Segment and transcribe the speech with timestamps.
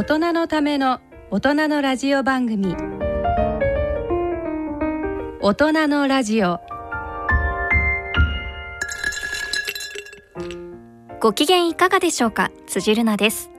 [0.00, 0.98] 大人のための
[1.30, 2.74] 大人のラジオ番組。
[5.42, 6.58] 大人のラジオ。
[11.20, 12.50] ご機嫌いかがでしょうか？
[12.66, 13.50] 辻るなです。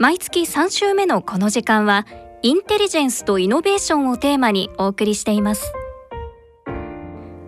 [0.00, 2.08] 毎月3週目のこの時間は
[2.42, 5.72] インテリジェンスとイノベーションをテーマにお送りしています。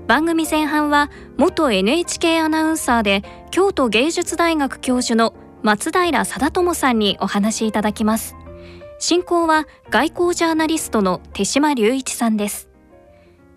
[0.07, 5.35] 番組前半は元 NHK アナウンサーで京都芸術大学教授の
[5.67, 8.37] 松平貞友さんにお話しいただきます。
[9.01, 12.69] 進行は外交ジャーナリストの手島隆一さんです。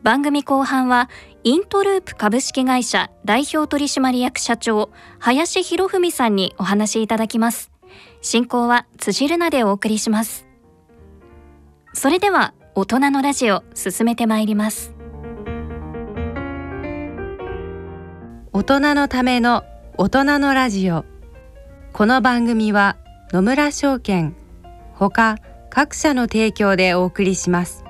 [0.01, 1.07] 番組後半は
[1.43, 7.69] イントループ株式会社代表取締役社長林博文さんにお話しいただきます。
[8.21, 10.47] 進行は辻るなでお送りします。
[11.93, 14.95] それでは大人のラジオ進めてまいります。
[18.51, 19.63] 大人のための
[19.95, 21.05] 大人のラジオ。
[21.91, 22.95] この番組は
[23.33, 24.35] 野村証券
[24.93, 25.37] ほか
[25.69, 27.83] 各社の提供でお送りします。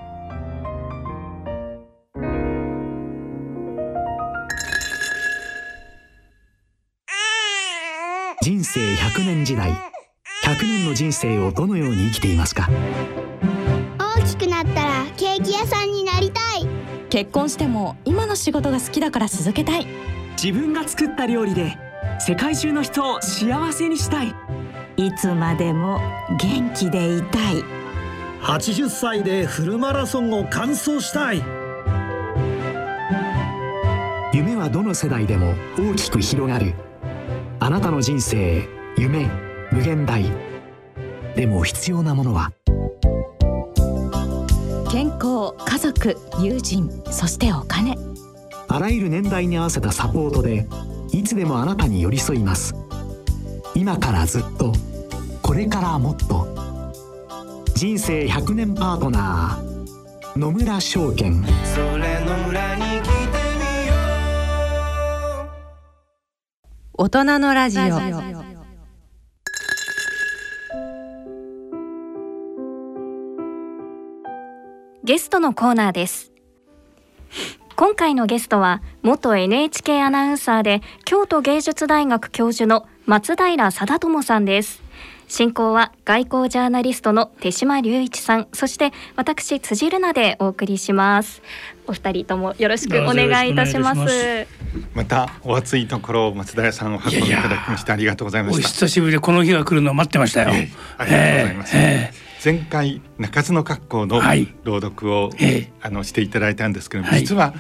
[8.42, 9.72] 人生100年時代
[10.44, 12.68] 100年の人生をどのように生きていますか？
[14.00, 16.66] 大きくなったらケーキ屋さんになりたい。
[17.10, 19.86] 結婚しても今の仕事が好きだから続けたい。
[20.42, 21.78] 自分が作った料理で
[22.20, 24.36] 世界中の人を幸せにしたい。
[24.98, 26.00] いつまでも
[26.38, 27.64] 元気でいたい。
[28.42, 31.42] 80歳でフルマラソンを完走したい。
[34.34, 36.74] 夢はどの世代でも大きく広がる。
[37.60, 39.30] あなたの人生夢
[39.72, 40.26] 無限大。
[41.36, 42.52] でも必要なものは？
[44.92, 47.98] 健康家族友人そしてお金。
[48.68, 50.89] あらゆる年代に合わせたサポートでい
[51.30, 52.74] つでもあなたに寄り添います。
[53.76, 54.74] 今からずっと
[55.44, 56.48] これからもっと。
[57.76, 61.46] 人生100年パートナー野村証券。
[61.64, 63.12] それ野村に来て
[63.60, 63.94] みよ
[66.98, 67.84] う大人のラジオ。
[75.04, 76.32] ゲストのコーナーです。
[77.80, 84.82] 今回のゲストは元 NHK アナウンサーで京都芸術大学教授の松平貞友さんです。
[85.30, 91.42] 進行は外交ジャーナリストの手島隆一さんそして私辻るなでお送りします。
[91.88, 94.48] お二人ともよろしくお願いいたします。
[94.94, 98.68] またお暑いところ松平さんを運んでいただきましてありがとうございました。
[98.68, 104.22] 久しぶりでこの日が来るのを待ってましたよ、えー、ありがとうございます、えー前回鳴かずの格好の
[104.64, 107.54] 朗読を、はい、あのしていただいたんですけども、実は、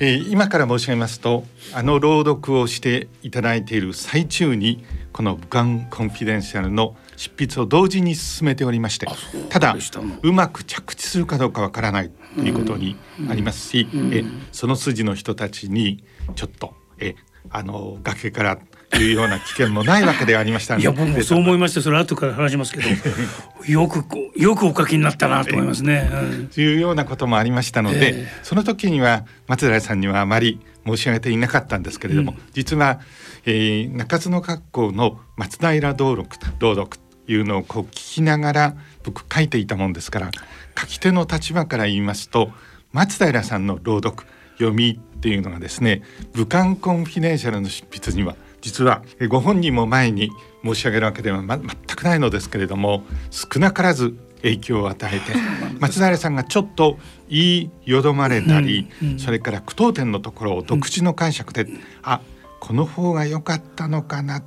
[0.00, 9.06] えー、今から申し上げますとあの朗読をしていただいている最中にこの「武漢コンフィデンシャル」の執筆を同時に進めておりまして
[9.50, 9.60] た。
[9.60, 9.76] だ
[10.22, 12.96] うまく着地するかどうかわからないということに
[13.28, 16.02] ありますし、えその筋の人たちに
[16.34, 17.14] ちょっとえ
[17.50, 18.58] あの崖から
[18.96, 22.88] いうような危険もないわけでありましたいや僕もそう思いましてそれ後から話しますけど
[23.66, 24.04] よく
[24.36, 26.10] よくお書きになったなと思いますね。
[26.54, 33.00] というようなこともありましたので、えー、その時には松平さんにはあまり申し上げていなかったんですけれども、うん、実は、
[33.44, 38.74] えー、中津の学校の松平道録朗読というのをこう聞きながら
[39.04, 40.30] 僕書いていたもんですから
[40.78, 42.50] 書き手の立場から言いますと
[42.92, 48.36] 松平さんの朗読読みっていうのがですね武漢コンフィデンシャルの執筆には
[48.68, 50.30] 実はご本人も前に
[50.62, 55.32] 申し上げるわけでは、ま、全くないのですけれども少なからず影響を与えて
[55.80, 56.98] 松平さんがちょっと
[57.30, 62.20] 言いよどまれたり、うんうん、それから句読点のところを独自の解釈で、うん、あ
[62.60, 64.42] この方が良かったのかな。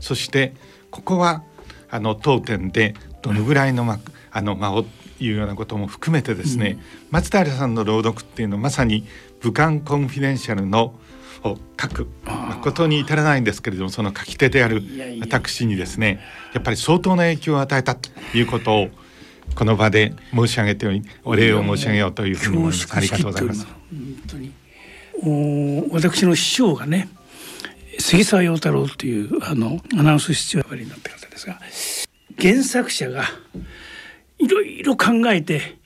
[0.00, 0.54] そして
[0.90, 1.44] ここは
[1.90, 4.00] あの当店でどのぐらいの間
[4.32, 4.84] あの間を
[5.20, 6.80] いうようなことも含めてですね、うん、
[7.10, 9.06] 松平さんの朗読っていうのはまさに
[9.40, 10.94] 武漢コンフィデンシャルの
[11.44, 14.82] を書く誠に至らないんですけれどもその書き手である
[15.20, 16.20] 私にですね
[16.52, 18.88] やっぱり相当な影響を与えたということを
[19.54, 20.86] この場で申し上げて
[21.24, 22.88] お礼を申し上げようというふうに思います。
[22.94, 23.66] ありがとうございます。
[25.22, 27.08] お私の師匠がね
[27.98, 31.60] 杉沢陽太郎というあのアナウンス室長になった方ですが
[32.40, 33.24] 原作者が
[34.38, 35.78] いろいろ考えて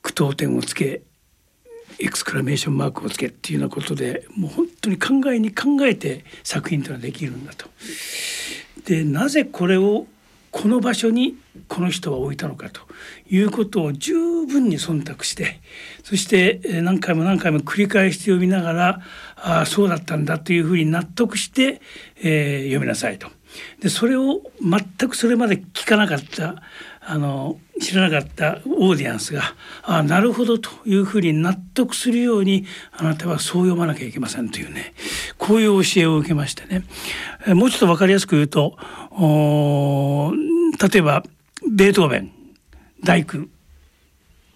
[0.00, 1.02] 句読点をつけ
[1.98, 7.68] エクスクラメーションマークをつけっていうようなことでもう本当に考えに考えて作品というのはできるんだと。
[8.86, 10.06] でなぜこれを
[10.50, 11.36] この場所に
[11.66, 12.82] この人は置いたのかと
[13.30, 15.60] いうことを十分に忖度して
[16.04, 19.00] そして何回も何回も繰り返して読みながら
[19.36, 21.80] ああそうだったんだというふうに納得して、
[22.22, 23.28] えー、読みなさいと。
[23.80, 26.62] でそれを全くそれまで聞かなかった
[27.04, 29.42] あの知らなかったオーディエンスが
[29.82, 34.94] あなるほどというふうに納得するようにあなたはそう読まなきゃいけませんというね
[35.36, 36.84] こういう教えを受けましてね。
[37.54, 38.76] もうちょっと分かりやすく言うと
[40.80, 41.24] 例えば
[41.68, 42.32] ベートーベン
[43.02, 43.46] 大工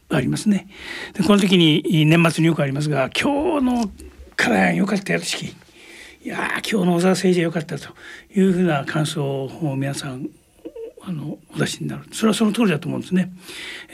[0.08, 0.68] ありますね。
[1.14, 3.90] でこの時に年末によくありますが「今日の
[4.36, 5.54] カラヤンよかったよ式」
[6.26, 7.88] いや今日の小沢誠治はよかったと
[8.34, 10.28] いうふうな感想を皆さん
[11.00, 12.02] あのお出しになる。
[12.10, 13.30] それはその通りだと思うんですね。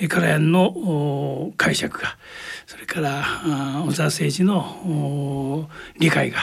[0.09, 2.17] カラヤンの解釈が。
[2.65, 3.23] それから
[3.87, 5.69] 小沢誠治の
[5.99, 6.39] 理解が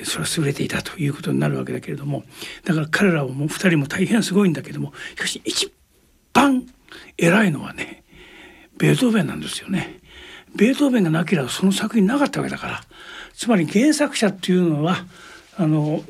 [0.00, 2.24] えそれは優れていたということになるわけだけれども。
[2.64, 4.94] だから彼らはもう2人も大変すごいんだけども。
[5.10, 5.70] しかし一
[6.32, 6.64] 番
[7.18, 8.04] 偉いのはね
[8.78, 10.00] ベートーベンなんですよね。
[10.56, 12.80] ベートーベンがなければその作品なかったわけだから。
[13.40, 14.98] つまり原作者っていうのは
[15.56, 16.04] あの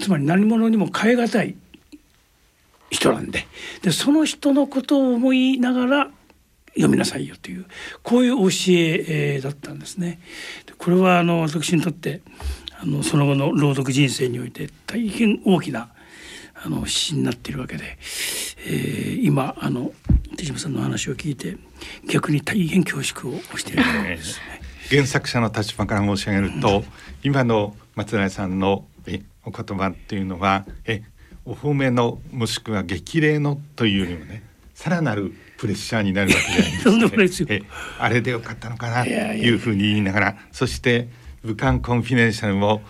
[0.00, 1.56] つまり何者にも変え難い
[2.88, 3.46] 人なんで
[3.82, 6.10] でその人のことを思いながら
[6.68, 7.66] 読みなさいよという
[8.02, 10.20] こういう教え、だったんですね。
[10.78, 12.22] これはあの私にとって
[12.80, 15.90] あのその後の朗読人生において大変大きな
[16.54, 17.98] あの詩になっているわけで、
[18.66, 19.92] えー、今あの
[20.38, 21.58] 手島さんの話を聞いて
[22.08, 24.63] 逆に大変恐縮をしているわけですね。
[24.90, 26.84] 原作者の立場から申し上げると、うん、
[27.22, 31.02] 今の松平さんのえお言葉っていうのはえ
[31.44, 34.42] お褒めのもしくは激励のというよりもね
[34.74, 37.62] さらなるプレッシャーになるわけじゃないですか、 ね、
[37.98, 41.08] あれでよかったのかなというふうに言いながらそして
[41.44, 42.82] 「武漢コンフィデンシャル」も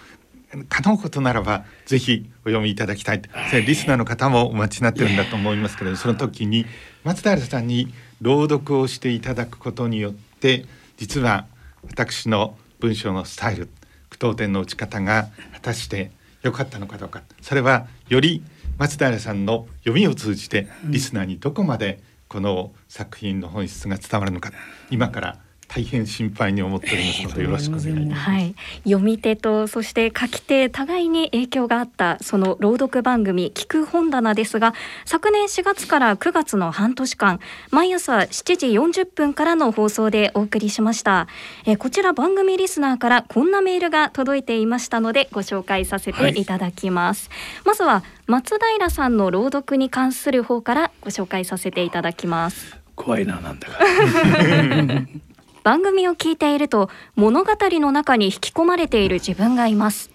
[0.69, 6.65] 可能ことならばぜひお読みいただきたいそれリスナーの方もお待ちになってるんだと思いますけれどその時に
[7.03, 10.65] 松平さんに朗読をしていただくことによって
[10.97, 11.47] 実は
[11.89, 13.69] 私の文章のスタイル
[14.11, 16.11] 句読点の打ち方が果たして
[16.43, 18.43] 良かったのかどうかそれはより
[18.79, 24.53] 松平さんの読みを通じてリスナーにどこまでこの作品の本質が伝わるのか
[24.91, 25.39] 今から
[25.69, 28.21] 大変心配に思っておりますのでよろしくお願いします。
[28.23, 34.75] はい、読み手とそして書き手互いに影響があったその朗読番組聞く本棚ですが
[35.05, 37.41] 昨年4月から9月の半年間
[37.71, 41.27] 毎朝7時40分からの放送でお送りしました。
[41.67, 46.45] えこちら番組リスナーからこんなメールが届いていましたのでご紹介させてい。
[46.45, 52.77] ただきます、はい、まずは松平さんの朗読に関する方からご紹介させていただきます。
[52.95, 53.79] 怖いななんだか
[55.65, 60.11] 番組を聞いていると物語の中に引き込まれている自分がいます。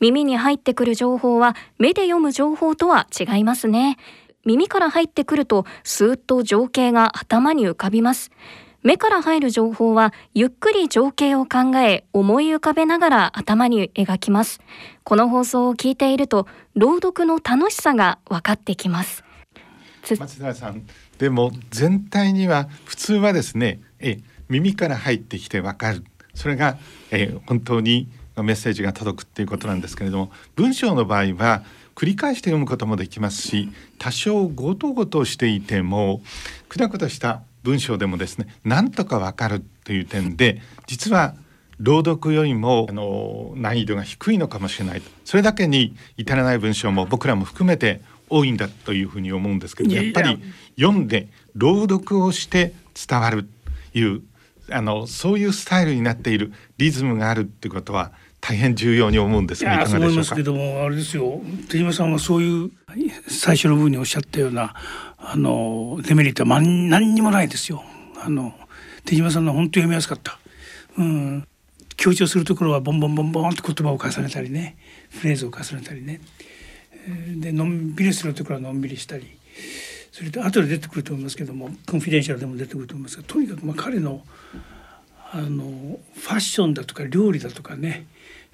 [0.00, 3.98] 耳に入ってくる情報は目で読む情報とは違いますね。
[4.46, 8.30] 耳から入ってくるとスーッと情景が頭に浮かびます。
[8.82, 14.60] 目から入る情報はゆっくり情景を考え思い浮かべながら頭に描きます。
[15.04, 19.22] この放送を聞いていると朗読の楽しさが分かってきます。
[20.18, 20.86] 松田さん
[21.18, 24.18] でも全体には普通はですねえ
[24.48, 26.04] 耳から入ってきてわかる。
[26.34, 26.78] それが、
[27.10, 31.62] えー、本当にメッセージが届くっていうことなんですけれども文章の場合は
[31.94, 36.20] 繰り返して読むこともできますし多少ごとごとしていても
[36.68, 41.36] くだくだした文章でもですねなんとかわかるという点で実は
[41.78, 45.02] 朗読よりもあの難易度が低いのかもしれない。
[45.24, 50.40] それだけに至らない文章も僕らも含めて多いんだというふうに思うんですけどやっぱり
[50.78, 52.72] 読んで朗読をして
[53.08, 53.44] 伝わる
[53.92, 54.22] という
[54.70, 60.36] あのそういうスタイルになっているリズムがあるってことは大変重要に思うんですがいかがでしょうか？
[60.36, 62.70] けどもあれですよ手島さんはそういう
[63.28, 64.74] 最初の部分におっしゃったような
[65.18, 67.82] あのデメリットは何にもないですよ。
[68.22, 68.54] あの
[69.04, 70.38] 手島さんの本当読みやすかった。
[70.98, 71.46] うん。
[71.96, 74.76] 強調するところはボンボンボンボンって言葉を重ねたりね
[75.10, 76.20] フレーズを重ねたりね
[77.36, 79.38] でのんびりするところはのんびりしたり
[80.14, 84.22] それと後で出てくると思いますけどもコンフィデンシャルでも出てくると思いますがとにかくまあ彼の
[85.32, 88.06] あのファッションだとか料理だとかね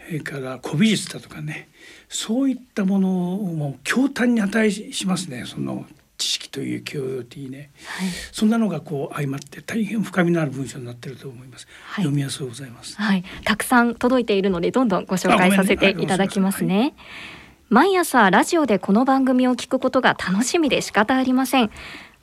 [0.06, 1.68] それから古美術だとかね
[2.08, 5.44] そういったものをもう驚嘆に値しますね。
[5.44, 5.84] その
[6.16, 16.94] 知識という教養といいね、はい、そんなのがこう相まって大変深みのある文章になっていると思います、はい、読みやすいございます、はい、たくさん届いているのでどんどんご紹介させていただきますね。
[17.72, 21.70] 毎朝ラジオでこの番組を聞くことが楽しみで仕方ありません。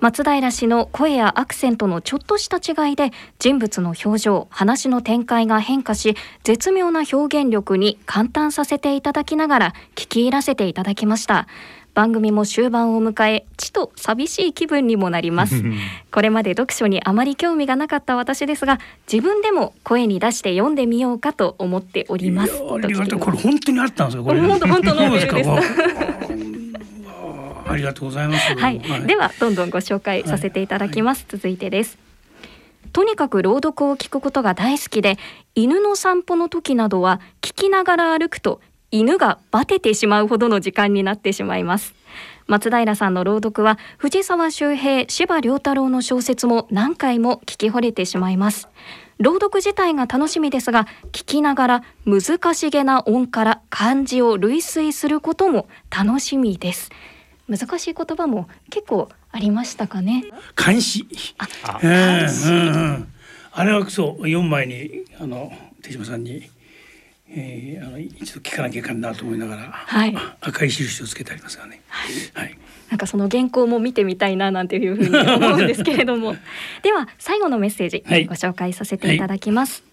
[0.01, 11.47] 松平氏の声やアクセントのちょっとした違いで人物の表情話の展開が変化し絶妙な表現力に感嘆させていただきながら聞き入らせていただきました。
[11.97, 15.63] 番組も終盤を迎えちと寂しい気分にもなります。
[16.13, 18.77] これまで読書にあまり興味がなかった私ですが
[19.11, 22.53] 自分でも声に出して読んでみようかと思っております。
[22.53, 23.19] ありがとう。
[23.19, 24.41] これ本当にあったんですよこれ。
[24.41, 25.49] 本当本当のメールです。
[27.67, 28.55] ありがとうございます。
[28.55, 31.25] はい、ではどんどんご紹介させていただきます。
[31.27, 31.97] 続いてです。
[32.93, 35.17] とにかく朗読を聞くことが大好きで
[35.55, 38.61] 犬の散歩の時などは聞きながら歩くと
[38.99, 41.93] 犬がバテてしまうほどの時間になってしまいます。
[42.47, 48.69] 松平さんの朗読は藤沢周平柴良太郎の小説も何回も聞き惚れてしまいます。
[49.19, 56.89] 朗読自体が楽しみですが聞きながら難しげな音から漢字を類推することも楽しみです。
[57.47, 60.25] 難しい言葉も結構ありましたかね？
[60.55, 61.05] 漢詩？
[61.37, 63.13] あ、漢詩、うんうん、
[63.51, 65.51] あれはそう四枚にあの
[65.81, 66.49] 手島さんに
[67.29, 71.81] えー、あの一度聞かなきゃいかんなと思いながら、はい、赤い印をつけてありますがね。
[71.87, 72.07] は
[72.41, 72.57] い、はい、
[72.89, 76.35] なんかその原稿も見てみたいななんていうふうに思うんですけれども。
[76.83, 79.81] では最後のメッセージ、ご紹介させていただきます。
[79.81, 79.87] はい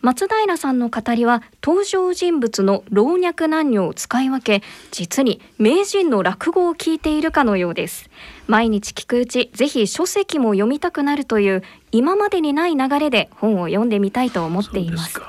[0.00, 8.08] 松平さんの語りは登場人物の老若男女を使い分け実に名人の落語を聞いているかのようです。
[8.46, 15.20] 毎日聞くうちぜひ書籍も読みたくなるという今までにない流れで本を読んでみたいと思っています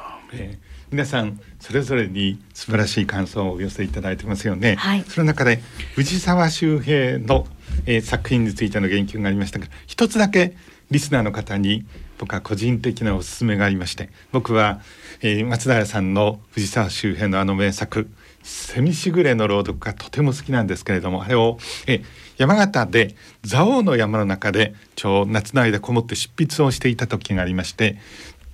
[0.92, 5.62] 皆さんそれぞれに素晴らしい感想をお寄せいただいてますよね、はい、その中で
[5.94, 7.46] 藤沢周平の、
[7.86, 10.56] えー、作品についての言及がありましたが一つだけ
[10.90, 11.86] リスナーの方に
[12.18, 14.82] 僕は個人的なおすすめがありまして僕は、
[15.22, 18.10] えー、松平さんの藤沢周平のあの名作
[18.42, 22.04] 「セミしぐれ」の朗読がとても好きなんですけれどもあれを、えー、
[22.38, 23.16] 山形で
[23.48, 27.98] 蔵王の山の中でちょう夏の間こもって執筆をしていた時がありまして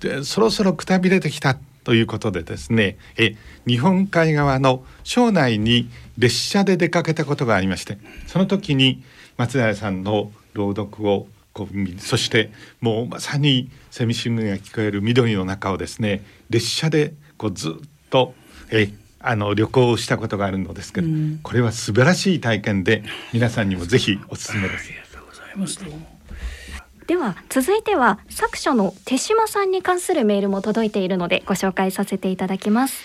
[0.02, 9.04] でそろそろくたびれてきたということでですねえ日本海側の庄内に列車で出かけたことがありましてその時に
[9.38, 12.52] 松平さんの朗読をこうそして
[12.82, 17.74] もうまさにセミシングが聞こえる緑の中をですね列車でこうずっ
[18.10, 18.34] と
[18.72, 24.90] えあの旅行したことがあるのですけど、うん、これは素晴らしい体験で皆さんにもぜひおすすめです。
[24.90, 26.15] ありがとうございます
[27.08, 33.04] では続いては作者の手島さんに関するメールも届いているのでご紹介させていただきます。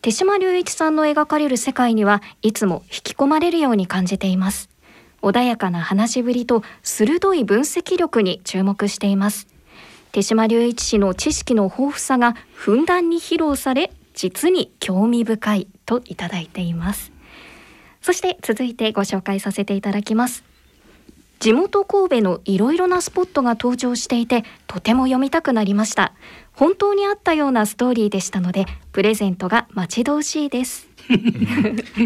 [0.00, 4.70] 手島隆一さんの描かれる世界にはいつも引き込まれるように感じています。
[5.22, 9.48] 穏やかな話しぶりと鋭い分析力に注目しています。
[10.12, 17.12] 手島隆一氏の知識の豊富さがふんだんに披露され実に興味深いといただいています。
[18.00, 20.49] そして続いてご紹介させていただきます。
[21.40, 26.12] 地元神戸のいろいろなスポットが登場していてとても読みたくなりました。
[26.52, 30.86] 本当にあったようなストーリーでしたのでプレゼントが待ち遠しいです。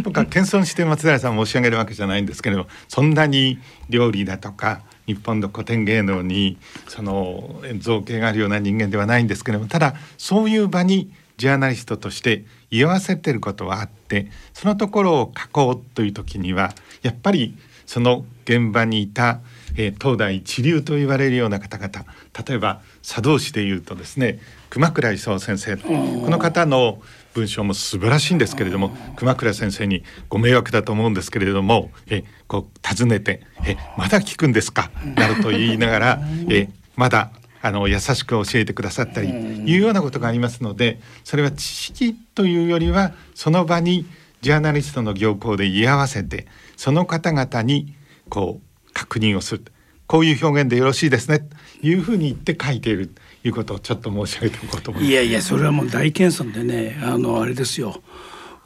[0.04, 3.58] 僕は謙遜して松平さん申し上げるわけじゃないんですけれどもそんなに
[3.90, 16.72] 料理だとか日本の古典芸能にその造形があるような人間ではないんですけれどもただそういう場にジャーナリストとして居合わせてることはあってそのところを書こうという時には
[17.02, 19.40] やっぱりその現場にいた、
[19.76, 22.04] えー、東大一流と言われるような方々
[22.46, 25.88] 例えば茶道師でいうとですね熊倉勲先生こ
[26.30, 27.00] の方の
[27.34, 44.06] 文章も素晴らしいんですけれども熊倉先生にご迷惑だと思うんですけれどもえこう尋ねて「えまだ聞くんですか?」などと言いながら「えまだあの優しく教えてくださったりいうようなことがありますのでそれは知識というよりはその場に
[44.42, 47.94] ジャーナリストの行幸で居合わせてその方々に
[48.28, 49.64] こう確認をする
[50.06, 55.12] こういう表現でよろしいですねというふうに言って書いているということをちょっと申し上げておこうと思います。
[55.12, 58.02] いやいやそれはもう大謙遜でねあのあれですよ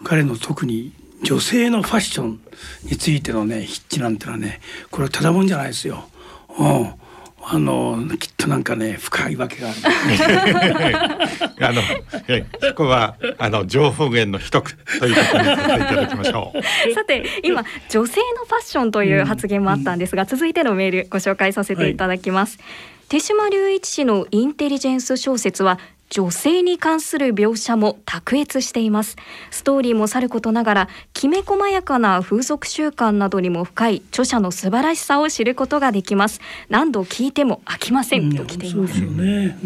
[0.04, 2.40] 彼の特に女性のファッション
[2.84, 4.60] についてのね筆致なんてのはね
[4.90, 6.08] これはただもんじゃないですよ。
[6.58, 6.92] うん
[7.50, 7.96] あの
[8.38, 9.78] となんかね深いわけがある。
[11.66, 11.82] あの
[12.28, 16.62] えそこはあの情報源の一句ということにさせていただきましょう。
[16.94, 22.58] さて今女性のファッションという発言もあったんですが、うん、続いてのメールご紹介させていただきます。
[22.58, 22.66] はい、
[23.08, 25.80] 手島隆一氏のインテリジェンス小説は
[26.10, 29.16] 女性に関する描写も卓越しています。
[29.50, 36.40] ストーリーもさることながらきめ細やかな風俗習慣などにも深い著者の素晴らしさを知ることができます。
[36.68, 39.58] 何度聞いても飽きません、と来ています、ね。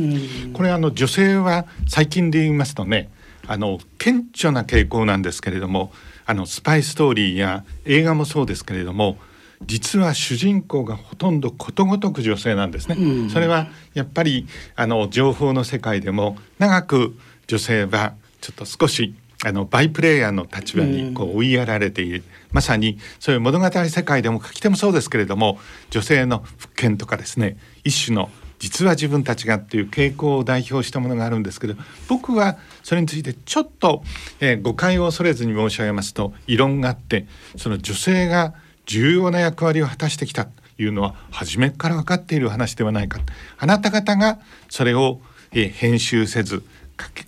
[0.44, 3.10] うん、これあの女性は最近で言いますとね
[3.46, 5.92] あの顕著な傾向なんですけれども
[6.26, 9.18] あのスパイストーリーや映画もそうですけれども
[9.66, 12.96] 実は主人公がほとんどことごとく女性なんですね。
[12.98, 17.16] うん、それはやっぱりあの情報の世界でも長く
[17.46, 19.14] 女性はちょっと少し
[19.44, 25.58] あのバイプレイヤーの立場にこう追いやられている、うん、まさにそういう物語世界でも書き手もそうですけれども
[25.90, 31.74] 女性の復権とかですね一種の実は自分たちがっていう傾向を代表したものがあるんですけど
[32.08, 34.04] 僕はそれについてちょっと、
[34.38, 37.26] えー、誤解を恐れずに申し上げますと異論があって
[37.56, 38.54] その女性が
[38.86, 43.20] 重要な役割を果たしてきたというのは初めから分かっている話ではないか。
[43.58, 45.20] あなた方がそれを、
[45.54, 46.64] え編集せず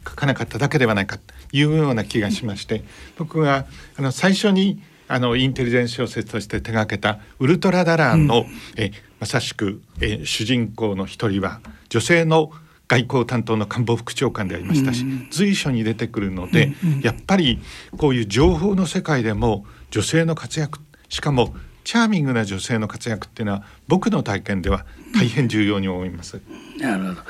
[0.06, 2.82] 書かなかっただけではないかというような気がしまして
[3.18, 8.46] 僕があの最初にあのインテリジェンス小説として手がけた「ウルトラダラーンの」うん、
[8.76, 12.50] えまさしくえ主人公の一人は女性の
[12.88, 17.60] 外交担当の官房副長官でありましたし、うん、随所に出てくるので、うん、やっぱり
[17.96, 20.78] こういう情報の世界でも女性の活躍
[21.14, 21.54] しかも
[21.84, 26.40] チャーミングな女性の活躍っていうのは僕の体験では大変重要に思います。
[26.76, 27.20] なるほど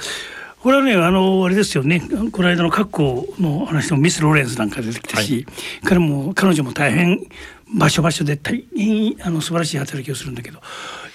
[0.61, 2.00] これはねあのあれですよね
[2.33, 5.47] この間の格好の話のミス・ローレンスなんか出てきたし、はい、
[5.85, 7.26] 彼も彼女も大変
[7.75, 10.61] 場所場所で大変あの素晴らしい働きをするんだけど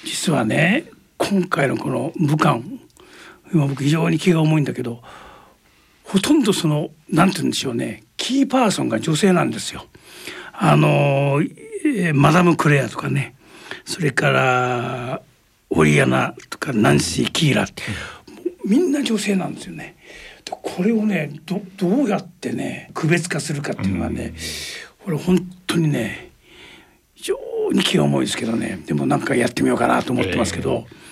[0.05, 0.85] 実はね
[1.17, 2.59] 今回のこの武漢
[3.51, 5.01] 今僕非常に気が重いんだけど
[6.03, 9.87] ほとんどそのなんて言うんでしょうねキーパーソンが女性なんですよ。
[10.61, 11.41] あの
[11.85, 13.35] えマダム・クレアとかね
[13.85, 15.21] それから
[15.69, 17.83] オリアナとかナンシー・キーラって
[18.65, 19.95] みんな女性なんですよね。
[20.49, 24.33] これをねどどうやってね区別化するかっていうのはね、
[25.03, 26.31] これ本当にね
[27.13, 27.37] 非常
[27.71, 30.87] に気が重いですけどねでもなんかやってみようかなと思ってますけど。
[30.89, 31.08] えー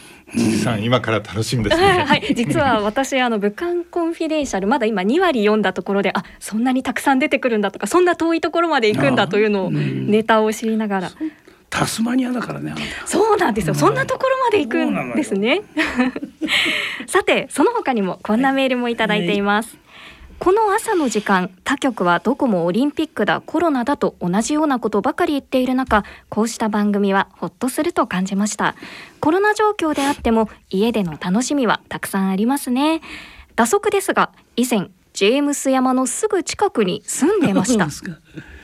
[0.63, 0.83] さん。
[0.83, 2.05] 今から楽しみですね。
[2.05, 11.11] はい、実は私あの武漢コンフィデンシャルまだ今2割読んだところであそんなにたくさん出てくるんだとかそんな遠いところまで行くんだというのをネタを知りながら。
[11.69, 12.73] タスマニアだからね
[13.05, 15.63] そうなんですよ、そんなところまで行くんですね。
[17.07, 19.86] さてその他にもこんなメールもいただいています、はい
[20.39, 28.75] この朝の時間他局はどこもオリンピックだコロナだと同じようなことばかり言っている中こうした番組はほっとすると感じました。
[29.19, 33.01] コロナ状況であっても家での楽しみはたくさんありますね。
[33.55, 37.87] 打足ですが以前ジェームス山のすぐ近くに住んでました。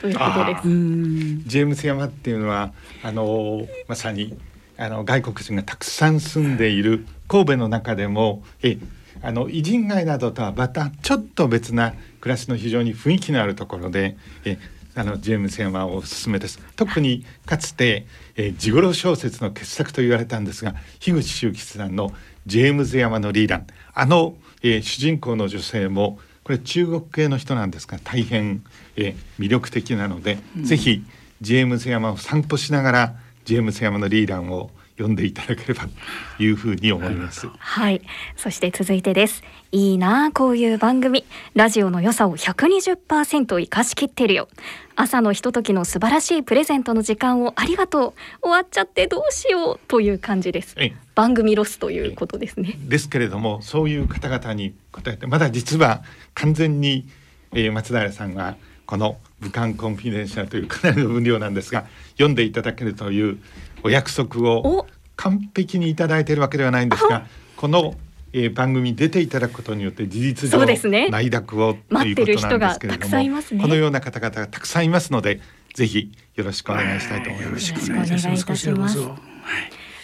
[0.00, 0.62] ということです。
[0.62, 4.38] ジェームス山っていうのはあのまさに
[4.76, 8.78] あの外国人がたくさん住んでいる神戸の中でもえ
[9.22, 14.58] あの偉人街などとはまたちょっと別な暮らしの非常に雰囲気のあるところでえ
[14.96, 16.60] あのジェームス山おすすめです。
[16.76, 22.12] 特にかつて、えー、ジゴロ小説の傑作と言われたんですが樋口周吉さんの
[22.46, 23.62] ジェームズ山のリーダー。
[23.92, 28.62] あの、えー、主人公の女性もこれ中国系の人なんですが大変、
[28.96, 31.02] えー、魅力的なので、うん、ぜひ
[31.40, 35.88] ジェームズ山を散歩しながらジェームズ山のリーダーを読んでいただければ
[36.36, 37.48] というふうに思います。
[37.58, 38.00] はい、
[38.36, 39.42] そして続いてです。
[39.72, 44.48] いいなこういう番組、ラジオの良さを120%生かしきってるよ。
[44.94, 48.12] 朝のひとときの素晴らしいプレゼントの時間をありがとう。
[48.42, 50.76] 終わっちゃってどうしようという感じです。
[51.16, 52.76] 番組ロスということですね。
[52.78, 56.04] ですけれども、そういう方々に答えて、まだ実は
[56.34, 57.08] 完全に、
[57.52, 63.38] えー、松平さんがこの武漢コンフィデンシャルというかなりの分量なんですが読んでいただけるという
[63.84, 67.94] お約束を完璧にいただいているわけではないんですがこの、
[68.32, 70.66] えー、番組に出ていただくことによって事実上
[71.08, 75.40] 内諾を、ということなんですけれども、ね、このような方々がたくさんいますので
[75.74, 77.70] ぜひよろしくお願いしたいと思います。
[77.70, 78.18] よろしくお願いいた
[78.56, 78.98] します。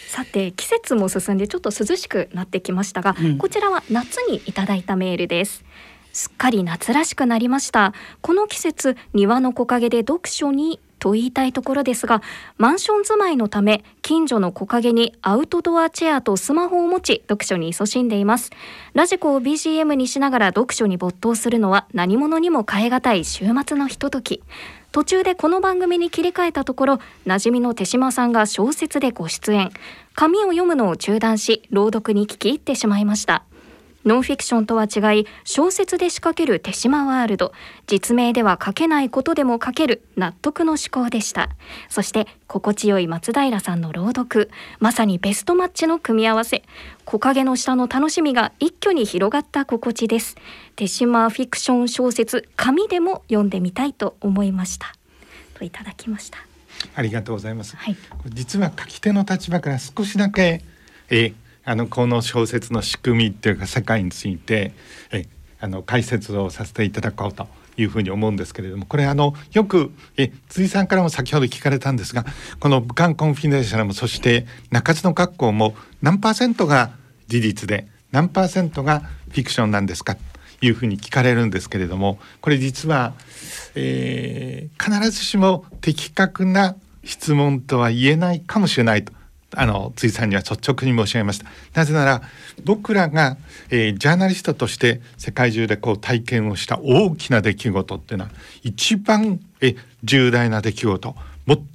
[0.07, 5.63] さて季節も進んでちょっと涼しくなってきましたが、うん、こちらは夏にいただいたメールです。
[6.11, 7.93] すっかり夏らしくなりました。
[8.21, 12.21] この季節庭の木陰で読書にと言いたいところですが
[12.57, 18.51] マンション住まいのため近所の木陰にアウトドアチェアとスマホを持ち読書に勤しんでいます。
[18.93, 24.41] ラジコを BGM にしながら読書に没頭するのは何者にも代え難い週末のひととき。
[24.91, 29.71] 途中でこの番組に切り替えたところ馴染みの手島さんが小説でご出演。
[30.13, 33.43] 紙を読むのを中断し朗読に聞き入ってしまいました。
[34.05, 37.53] ノンフィクションとは違い小説で仕掛ける手島ワールド。
[37.87, 41.49] 実名では書けないことでも書ける納得の思考でした。
[41.89, 44.49] そして心地よい松平さんの朗読。
[44.79, 46.63] まさにベストマッチの組み合わせ。
[47.05, 50.35] 木陰の下の楽しみが一挙に広がった心地です。
[50.75, 54.93] 手島フィクション小説紙でも読んでみたいと思いました。
[55.53, 56.39] といただきました。
[56.95, 57.97] ありがとうございます、はい、
[58.29, 60.63] 実は書き手の立場から少しだけ
[61.09, 61.33] え
[61.63, 64.73] あのこの小説の仕組みっていうか世界について
[65.11, 65.25] え
[65.59, 67.47] あの解説をさせていただこうと
[67.77, 72.25] いうふうに思うんですけれどもこれあのよくえ辻さんからも先ほど聞かれたんですが
[72.59, 76.91] この武漢コンフィデンシャルもそして中津の学校も何パーセントが
[77.27, 80.21] 事実で何パーセントがフィクションなんですかと
[80.61, 83.13] いうふうに聞かれるんですけれどもこれ実は、
[83.75, 89.13] えー、必ずしも的確な質問とは言えないかもしれないと
[89.55, 91.45] あの辻さんには率直に申し上げました。
[91.73, 92.21] なぜなら
[92.63, 93.37] 僕らが、
[93.69, 98.31] えー、ジャーナリストとして世界中でこう体験をした大きな出来事っていうのは
[98.63, 101.15] 一番え重大な出来事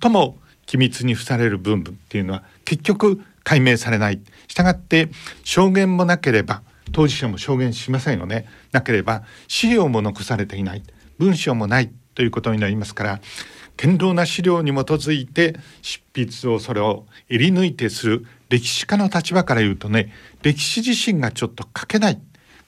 [0.01, 4.21] 最も機密に付される部分っていうのは結局解明されない。
[4.49, 5.11] したがって
[5.45, 6.63] 証言もなければ
[6.93, 8.47] 当事者も証言しませんよね。
[8.73, 10.83] なければ資料も残されていない。
[11.19, 13.21] 文章もないということになりますから
[13.77, 20.13] 堅牢な資料に基づいて執筆をそれを襟抜いてする歴史家の立場から言うとね
[20.43, 22.21] 歴史自身がちょっと書けない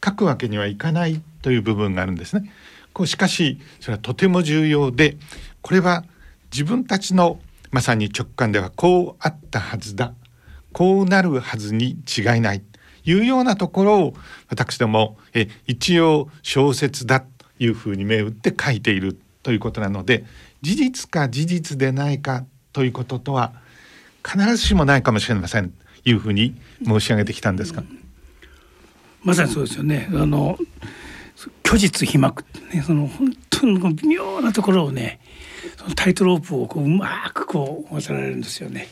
[0.05, 2.51] 書くわけにはいかないという部分があるんですね。
[2.93, 5.17] こうしかしそれはとても重要で
[5.63, 6.05] これは
[6.53, 7.41] 自分たちの
[7.71, 10.15] まさに直感ではこうあったはずだ
[10.73, 12.79] こうなるはずに違いないと
[13.11, 14.15] いうようなところを
[14.49, 20.25] 私どもえ一応小説だというふうに銘打って書いているということなので
[20.63, 23.53] 事実か事実でないかということとは
[24.27, 25.73] 必ずしもないかもしれません
[26.05, 27.83] いうふうに申し上げてきたんですか？
[29.23, 30.09] まさにそうですよね。
[30.13, 30.59] あの
[31.65, 35.21] 虚実飛膜ねその本当に微妙なところをね
[35.77, 38.89] そのタイトロープをこううまくこう渡られるんですよね。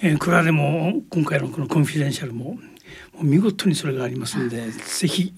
[0.00, 5.32] えー、これはでも今回のこのコンフィデンシャルももう見事にそれがありますんでぜひ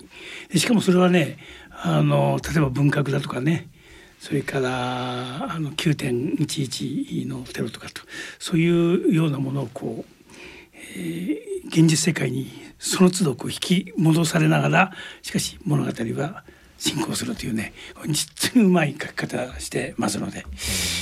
[0.54, 1.36] しかもそれはね
[1.70, 3.68] あの例えば文革だとかね
[4.24, 8.00] それからあの9.11のテロとかと
[8.38, 10.10] そういうようなものをこう、
[10.96, 16.42] えー、現実世界にその都度こう引き戻されながらしかし物語は
[16.78, 17.74] 進行するというね
[18.06, 20.46] 実にうまい書き方してますので、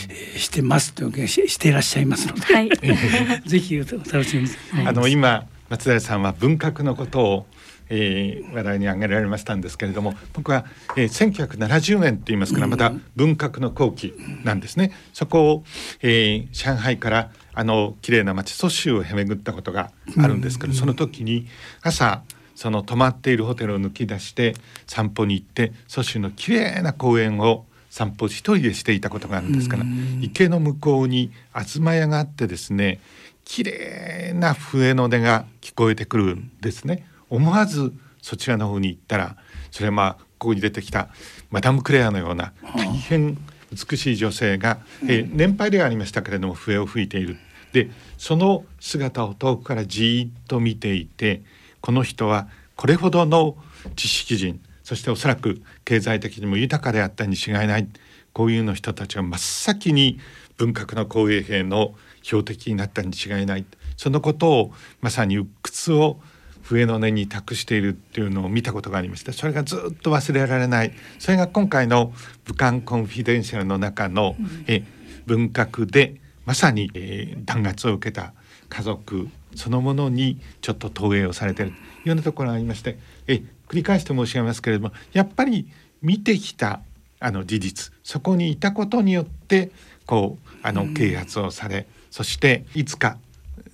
[0.08, 2.70] えー、してますというししていらっしゃいますので、はい、
[3.46, 4.50] ぜひお楽しみに。
[4.84, 7.46] あの今松平さんは文革のことを
[7.94, 10.64] えー、話題に挙げられましたんですけれども僕は、
[10.96, 14.92] えー、1970年って言いますからまた文革の後期なんですね。
[15.12, 15.64] そこを、
[16.00, 21.46] えー、上海からあの綺麗な街蘇州をへ巡ったことがあるんですけどその時に
[21.82, 22.22] 朝
[22.54, 24.54] その泊まっているホテルを抜き出して
[24.86, 29.84] 散歩に行って蘇州の綺麗な公園を散歩一人でしていたことがあるんですから
[30.22, 33.00] 池の向こうに東屋があってですね
[33.44, 37.04] 綺麗な笛の音が聞こえてくるんですね。
[37.32, 39.36] 思わずそちらの方に行ったら
[39.70, 41.08] それはまあここに出てきた
[41.50, 43.38] マダム・クレアのような大変
[43.72, 47.38] 美しい女性が、えー、年配ではありましたけれども笛を吹いている。
[47.72, 51.42] でその姿を遠くからじっと見ていて
[51.80, 53.56] この人はこれほどの
[53.96, 57.88] 知識人そしておそらく経済的にも豊かであったに違いない
[58.34, 60.18] こういうの人たちが真っ先に
[60.58, 63.64] 文革の紅衛兵の標的になったに違いない
[63.96, 66.20] そのことをまさに鬱屈を
[66.62, 69.32] 笛の音に託しているっていうのを見たことがありました。
[69.32, 70.92] それがずっと忘れられない。
[71.18, 74.84] それが今回の「武漢コンフィデンシャル」の中の、うん、え
[75.26, 78.32] 文革でまさに、えー、弾圧を受けた
[78.68, 85.68] 家族そのものにちょっと投影をされているというようなところがありましてえ繰り返して申し上げますけれどもやっぱり
[86.00, 86.80] 見てきた
[87.20, 89.70] あの事実そこにいたことによって
[90.06, 93.18] こうあの啓発をされ、うん、そしていつか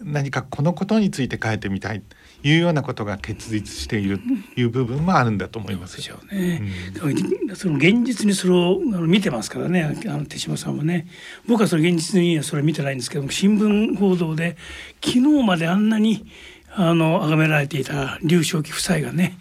[0.01, 2.03] 何かこのことについて書いてみたい
[2.43, 6.07] いうようなことが結実しているという部分もあるんだと思います。
[6.09, 6.19] よ。
[6.31, 6.63] ね、
[7.03, 11.07] うん、その現実にそれを見てますからねあの手島さんはね。
[11.47, 14.57] 僕はそれ現実にはそれ見てないんですけども新聞報道で
[15.05, 16.27] 昨日まであんなに
[16.75, 19.37] あの崇められていた劉少奇夫妻がね、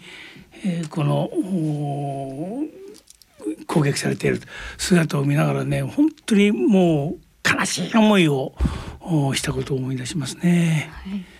[0.64, 1.30] えー、この
[3.66, 4.40] 攻撃されている
[4.76, 8.54] 姿を見ながらね本当にもう悲しい思いを
[9.34, 10.90] したことを思い出しますね。
[11.04, 11.37] はい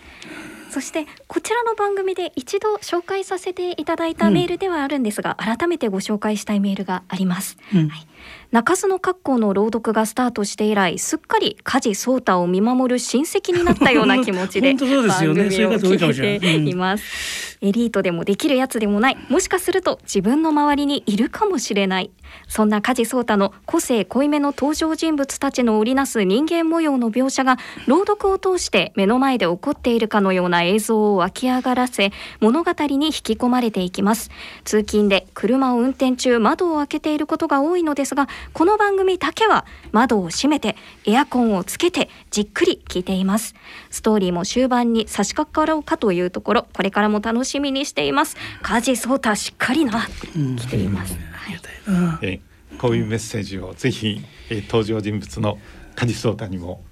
[0.71, 8.07] そしてこちらの番組で一度紹介させていただいたメールではあるんですが、うん、改めてご紹介したいメールがあります、うん、はい、
[8.51, 19.19] 中洲の格好の朗読がスタートして以来すっかり梶壮太を見守る親戚になったような気持ちで 番組を聞いています、エリートでもできるやつでもない。
[19.29, 22.11] もしかすると自分の周りにいるかもしれない。
[22.47, 34.31] そんな梶壮太の個性濃いめの登場人物たちの織りなす人間模様の描写が朗読を通して目の前で起こっているかのような映像を湧き上がらせ物語に引き込まれていきます。
[34.65, 43.55] 通勤で車を運転中窓を開けていることが多いのですがこの番組だけは窓を閉めてエアコンをつけてじっくり聞いています。
[43.91, 48.37] ストーリーも終盤に差し掛かろうかというところこれからも楽しみにしています。
[48.63, 50.09] 梶壮太しっかりな
[50.57, 51.17] 来ています、
[51.87, 52.41] はい、え
[52.79, 55.59] こういうメッセージをぜひ、え登場人物の
[55.95, 56.83] 梶壮太にも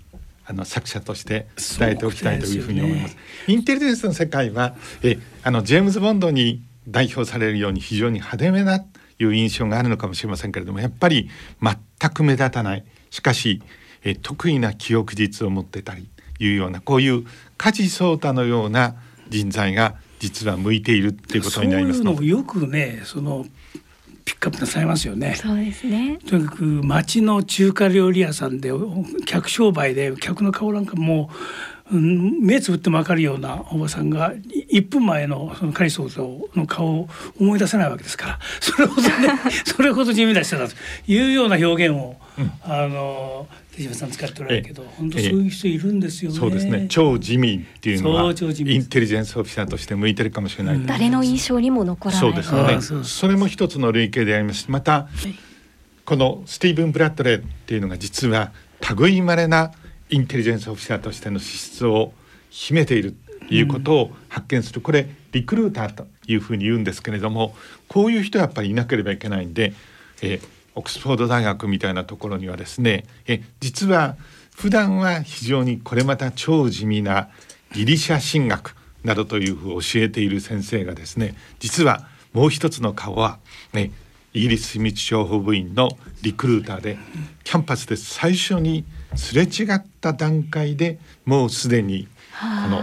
[0.45, 1.47] あの作者として
[1.79, 3.13] 伝えておきたいというふうに思います。
[3.13, 8.85] すね、インテリジェンスの世界はえあのジェームズ・ボンドに代表されるように非常に派手めな
[9.19, 11.31] いう印象があるのかもしれませんけれどもやっぱり
[11.63, 13.63] 全く目立たないしかし
[14.05, 17.27] え得意な記憶実を持ってたりいうようなこういう
[17.57, 18.97] 梶壮太のような
[19.29, 23.47] 人材が実は向いているっていうことになりますのよくねその
[24.25, 25.37] ピックアップなさいますよね。
[25.37, 26.19] そうですね。
[26.29, 28.73] とにかく町の中華料理屋さんで
[29.25, 31.37] 客商売で客の顔なんかもう、
[31.93, 36.09] うん、目つぶっても分かるようなおばさんが1分前のそのカリソウ
[36.59, 37.09] の顔を
[37.41, 39.09] 思い出せないわけですから それほどね
[39.65, 40.75] それほど地味な人だと
[41.07, 43.47] いうような表現を、うん、あの
[43.77, 46.39] 手島さん使っておられるけど、本当そういう人いるんですよね。
[46.39, 46.87] そうですね。
[46.89, 50.81] 超地味っていうのはインテリジェンスオフィサーとして向いてるかもしれない。
[50.87, 52.21] 誰の印象にも残らない。
[52.23, 53.05] そうですね。
[53.05, 54.71] それも一つの類型であります。
[54.71, 55.09] また、
[56.07, 58.51] このスティーブン・ブラッドレーっていうのが実は
[58.97, 59.73] 類まれな
[60.11, 62.13] インテリジェンスオフィサーとしての資質を
[62.51, 63.15] 秘めている
[63.49, 67.55] ということを発見する、これリクルーターというふうに言うんですけれども
[67.89, 69.75] こういう人はやっぱりいなければいけないんで、
[70.23, 70.41] えー、
[70.75, 74.17] オックスフォード大学みたいなところにはですねえ実は
[74.55, 77.29] 普段は非常にこれまた超地味な
[77.73, 83.39] ギリシャ神学などというふうに教えている先生がですね実はもう一つの顔は、
[83.73, 83.93] ね、
[84.33, 85.91] イギリス秘密情報部員の
[86.23, 86.99] リクルーターで
[87.45, 92.09] キャンパスで最初にすれ違った段階でもうすでに
[92.63, 92.83] この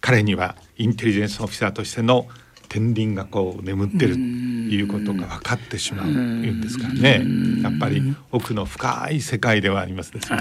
[0.00, 2.26] 彼にはインテリジェンスオフィサーとしての
[2.68, 7.24] 天輪がこう眠ってるいうことが分かってしまううんですからね。
[7.62, 10.38] やっぱり奥の深い世界ではありますですね。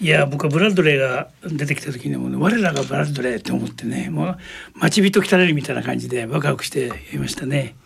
[0.00, 0.06] い。
[0.06, 4.38] や僕はブラッドレーが出てきた時にも、ね、我らがブラッドレーって思ってねもう
[4.74, 7.76] 待ち人来たれるみたいな感じでワクワクしていましたね。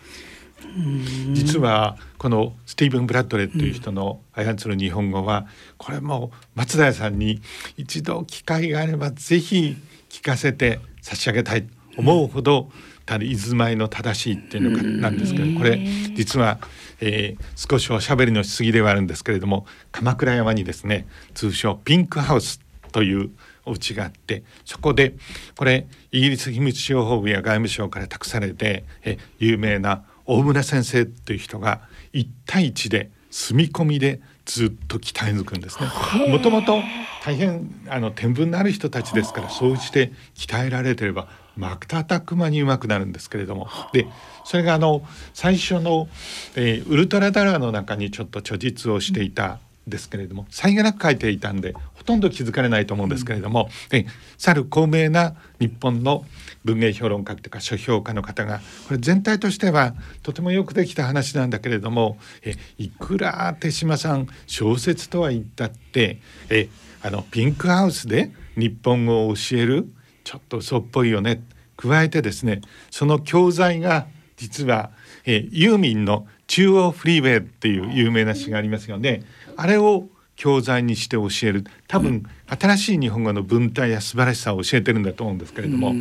[1.32, 7.40] 実はこのスティーブン・ブラッドレーという人の操る日本語はこれも松田屋さんに
[7.76, 9.76] 一度機会があればぜひ
[10.08, 11.66] 聞かせて差し上げたい
[11.96, 12.70] 思うほど
[13.06, 15.78] た居住まいの正しいっていうのがなんですけどこれ
[16.14, 16.58] 実は、
[17.00, 22.60] えー、少しおしゃべりのしすぎではあるんですけれども鎌倉山にですね通称ピンクハウス
[22.92, 23.30] という
[23.64, 25.14] お家があってそこで
[25.56, 31.80] これイギリス秘密情報部や外務省から託されてえ有名な大村先生という人が
[32.12, 35.88] 1対1で住み込みでずっと鍛え抜くんですね。
[36.28, 36.82] もともと
[37.24, 44.06] 大変あの天分のある人たちですからそうして鍛えられてれば瞬く間にうまくなるんですけれどもで
[44.44, 45.02] それがあの
[45.34, 46.08] 最初の、
[46.56, 49.58] えー、ウルトラダラーの中にちょっと著述をしていた
[49.88, 56.24] ですけれどもさりげなく書いていたんでほとんど気づかれないと思うんですけれども、うん、去る高名な日本の
[56.64, 66.18] 文芸評論家というか書評家の方がこれ全体としてはとてもよくできた話なんだけれどもえいくら手島さん小説とは言ったって
[66.50, 66.68] え
[67.02, 69.88] あのピンクハウスで日本語を教える
[70.24, 71.42] ちょっと嘘っぽいよね
[71.76, 74.90] 加えてですねその教材が実は、
[75.24, 79.22] えー、ユーミンの中央フリーウェイっていう有名な詩がありますよね
[79.58, 81.64] あれを教材にして教える。
[81.88, 85.92] 多分新しい日本語の文体や素晴らしさを教えてるんだと思うんですけれども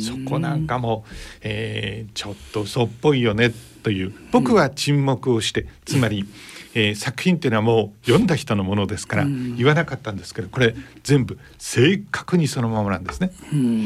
[0.00, 1.04] そこなんかも、
[1.40, 3.52] えー、ちょっと嘘っぽいよね
[3.82, 4.12] という。
[4.32, 6.26] 僕は沈黙をしてつまり、
[6.74, 13.32] えー、作品っていうのはもう読んだ人のものですから言わなかったんですけどこれ全部正確にそのままなんですね。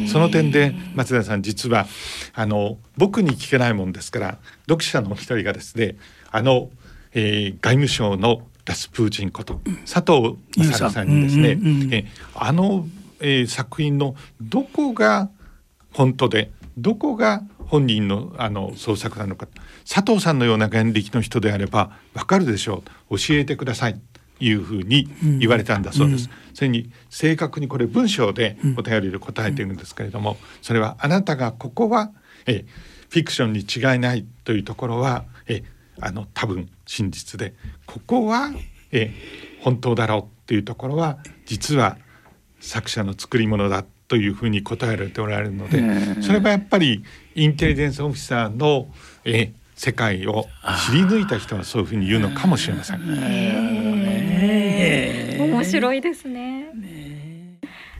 [0.09, 1.87] その点で松田さん実は
[2.35, 4.39] あの僕に聞けないもんですから
[4.69, 5.95] 読者の一人がですね
[6.33, 6.69] あの、
[7.15, 11.59] えー、外務省のラスプーチンこと佐藤正さんにですね、
[11.91, 12.07] え
[12.37, 12.87] あの、
[13.19, 15.29] えー、作品のどこが
[15.93, 19.49] 本当でどこが本人のあの創作なのか
[19.89, 23.19] 佐藤さんのような眼力の人であればわかるでしょう。
[23.19, 24.01] 教えてください。
[24.43, 25.07] いうふうに
[25.39, 26.31] 言われたんだそうです。
[26.31, 32.11] うん、それに正確にこれ文章でお便りで答えているんですけれども、それはあなたがここは
[32.47, 32.65] え
[33.11, 35.63] フィクションに違いないというところはえ
[36.01, 37.55] あの多分真実で
[37.87, 38.51] ここは
[38.93, 39.13] え
[39.61, 41.99] 本当だろうっていうところは実は
[42.61, 48.89] 作者の作り物だというふうに答えられておられるのでそれはやっぱりインテリジェンスオフィサーの
[49.25, 50.47] え世界を
[50.87, 53.01] 知り抜いた人はそういうふうに言うのかもしれません。
[55.41, 56.67] 面白いですね。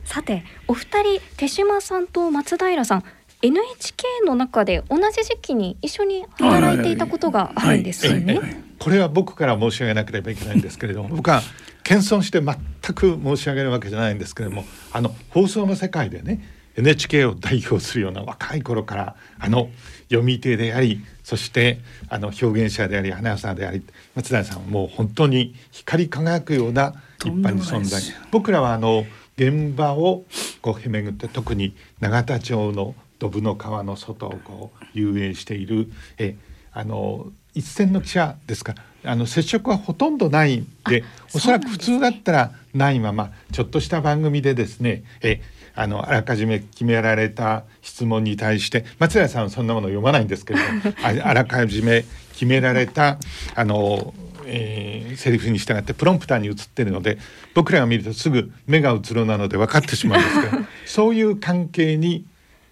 [0.03, 3.03] さてお二人手島さんと松平さん
[3.41, 8.63] NHK の中で同じ時期に一緒に働いていたことがあるんですよね。
[8.79, 11.41] これは僕から申し上げなければいけないんですけれども 僕は
[11.83, 12.55] 謙遜して全
[12.95, 16.41] く申し上げるわけじゃないんですけれどもあの放送の世界でね
[16.77, 19.69] NHK を代表するような若い頃からあの
[20.09, 23.83] 読み手でありそしてあの表現者でありアナウンサーであり
[24.15, 28.01] 松平さんはもう本当に光り輝くような一般に存在。
[28.31, 29.05] 僕らはあの
[29.37, 30.25] 現場を
[30.61, 35.91] こう巡って特に永田町のドブの川の外をこう遊泳している。
[36.17, 36.35] え
[36.73, 38.73] あの一線の記者ですか。
[39.03, 41.03] らあの接触はほとんどないで
[41.33, 45.41] おそらく普通だったらないままちょっとした番組でですねえ
[45.75, 53.17] あのあらかじめ決められた質問に対して松平さんはそんなもの読まないんですけれども ああらかじめ決められた
[53.55, 54.13] あの
[54.53, 57.19] えー、セリフに従ってプロンプターに映ってるので
[57.53, 62.25] 僕らが見るとすぐ目が映るなので分かってしまうんですけど そういう関係に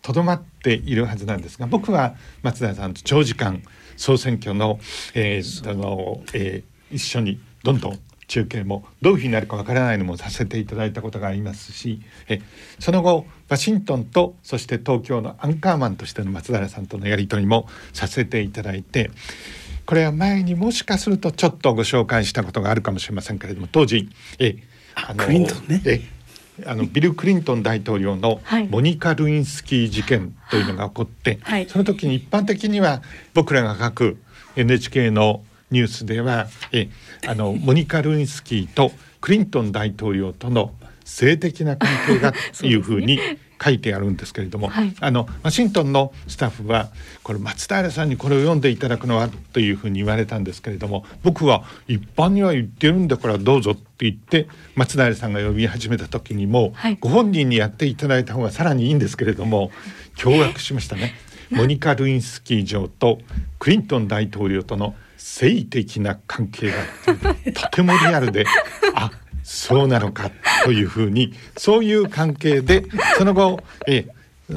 [0.10, 3.62] とどまっているはずなんですが僕は松田さんと長時間
[3.96, 4.80] 総選挙の,、
[5.14, 12.42] えーあのえー、一緒にどんどん中継もどういうふうになるかわからないのもさせていただいたことがありますしえ
[12.80, 19.12] その後ワシントンとそして東京のアンカーマンとしての松平さんとのやり取りもさせていただいて
[19.86, 24.58] これは前にもしかするとちょっとご紹介したことがあるかもしれませんけれども当時え
[24.96, 25.82] あのクリントンね。
[25.86, 26.19] え
[26.66, 33.02] あのビル・クリントン大統領のモニカ・ルインスキー事件というのが起こって、はい、その時に一般的には
[33.34, 34.18] 僕らが書く
[34.56, 36.90] NHK のニュースではえ
[37.28, 38.92] あのモニカ・ルインスキーと
[39.22, 40.74] クリントン大統領との
[41.10, 43.20] 性的な関係がというふうに
[43.62, 46.90] 書いてあるんですけれども、はい、あのワシントンのスタッフは
[47.24, 59.72] これ松平さんにこれを読んでいただくのはというふうに言われたんですけれども僕は一般には言ってるんだからどうぞって言って松平さんが呼び始めた時にも、はい、ご本人にやっていただいた方がさらにいいんですけれども
[60.16, 61.14] 驚愕しましたね。
[61.52, 63.20] モニカ・ルインスキー城と
[63.58, 66.76] クリントン大統領との性的な関係が
[67.54, 68.46] とてもリアルで
[68.94, 69.12] あ
[69.50, 70.30] そうなのか
[70.64, 72.86] というふうにそういう関係で
[73.18, 74.06] その後え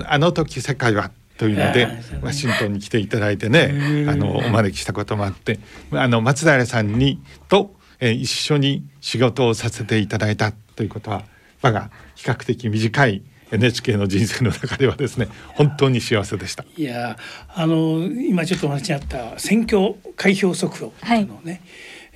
[0.05, 1.89] あの時世界はというので
[2.21, 5.61] ワシントンに来ていただいてねあのお招きしたこともあって
[5.93, 11.25] あの松平さんにと、え一緒に仕事をさせていただいたということは
[11.63, 16.67] 我が比較的短い NHK の人生の中ではですね本当に幸せでした。
[16.77, 17.17] いや
[17.49, 21.61] あの今ちょっとお話にあった選挙開票速報のをね、はい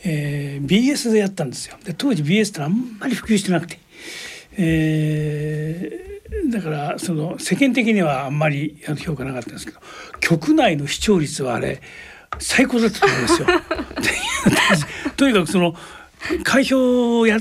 [0.05, 3.79] えー、BS でやったんですよで当時 BS ってあんまり普及してなくて、
[4.57, 9.81] えー、だからその世間的にはあんまり評価なかったんですけど
[10.21, 11.81] 局内の視聴率はあれ
[12.39, 13.49] 最高だったと思いますよ。
[15.17, 15.75] とにかくその
[16.45, 17.39] 開票をや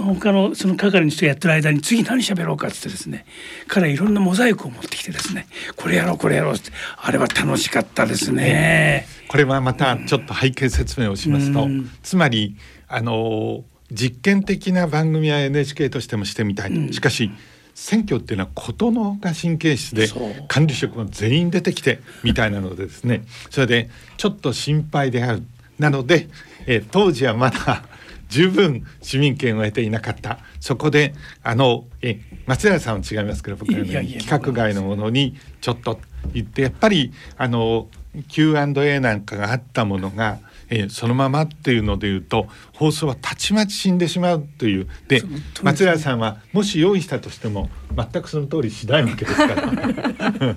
[0.00, 3.26] 他のその係の人やってる間に次何喋ろうかっつってですね
[3.68, 9.06] 彼いろんなモザイクを持ってきてですねこれやろうこれやろうってあれは楽しかったですね。
[9.32, 11.66] これはまたちょっと背景説明をしますと、
[12.02, 12.54] つまり
[12.86, 17.30] あの実験的な番組は NHK としてもしてみたい、しかし
[17.74, 20.06] 選挙っていうのは事のが神経質で
[20.48, 23.24] 管理職も全員出てきてみたいなのでですね。
[23.48, 25.42] それでちょっと心配である。
[25.78, 26.28] なので、
[26.66, 27.84] え当時はまだ
[28.28, 30.40] 十分市民権を得ていなかった。
[30.60, 35.98] そこであのえ松平さんは違いますけど僕の規格外のものにちょっと
[36.34, 37.88] 言ってやっぱりあの
[38.28, 40.38] Q&A なんかがあったものが
[40.74, 45.22] えー、そのままっていうので言うと放送はたちまち死んでしまうというで
[45.62, 50.56] 松平さんはもし用意したとしても全くその通りしないわけですから。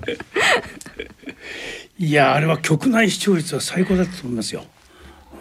[1.98, 4.64] いやあれは局内視聴率は最高だったと思いますよ。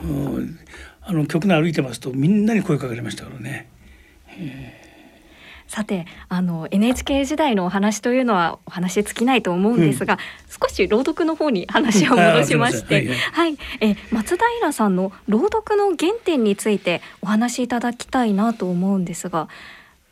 [0.03, 0.59] うん
[1.01, 3.69] あの局内歩いてますとみんなに声かけられましたからね。
[5.67, 10.19] さてあの NHK 時代のお話というのはお話尽きないと思うんですが、うん、
[10.69, 19.49] 少し朗読の方に話を戻しまして、はい、はい、え松平さんの朗読の原点についてお話しいただきたいなと思うんですが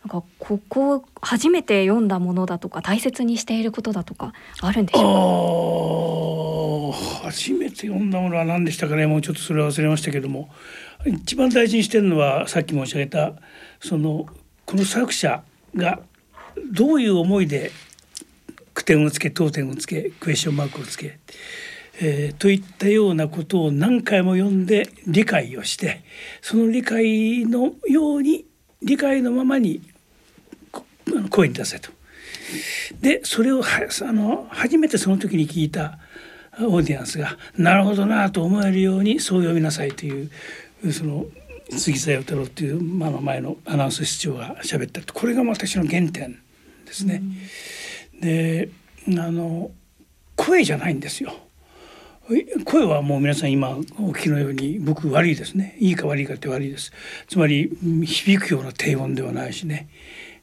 [0.04, 7.28] なんかここ初めて読んだものだとか大切にしていることだとかあるんでしょうか？
[7.30, 9.08] 初めて読んだものは何でしたかね？
[9.08, 10.50] もうちょっとそれは忘れましたけども。
[11.06, 13.34] 一番大事にしてるのはさっき申し上げた
[13.82, 14.26] その
[14.66, 15.44] この作者
[15.76, 16.00] が
[16.72, 17.72] どういう思いで
[18.74, 21.20] 句点をつけ当点をつけクエスチョンマークをつけ、
[22.02, 26.04] えー、といったようなことを何回も読んで理解をして
[26.42, 28.46] その理解のように
[28.82, 29.82] 理解のままに
[31.30, 31.92] 声に出せと。
[33.02, 35.98] でそれをはあの初めてその時に聞いた
[36.60, 40.30] オーディエンスがなるほどなと思えるようにそう読みなさいという
[40.92, 41.26] その
[41.72, 46.40] 杉沢太郎っていう、まあ、前のアナウンス室長が喋ったこれが私の原点
[46.86, 47.22] ですね。
[48.14, 48.70] うん、で
[49.08, 49.72] あの
[50.36, 51.34] 声じゃないんですよ。
[52.64, 55.76] 声はもう皆さん今お聞きのように僕悪いですね。
[55.80, 56.94] いいか悪いかって悪いです。
[57.28, 57.70] つまり
[58.06, 59.90] 響くような低音ではないしね、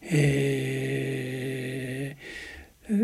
[0.03, 2.99] えー、例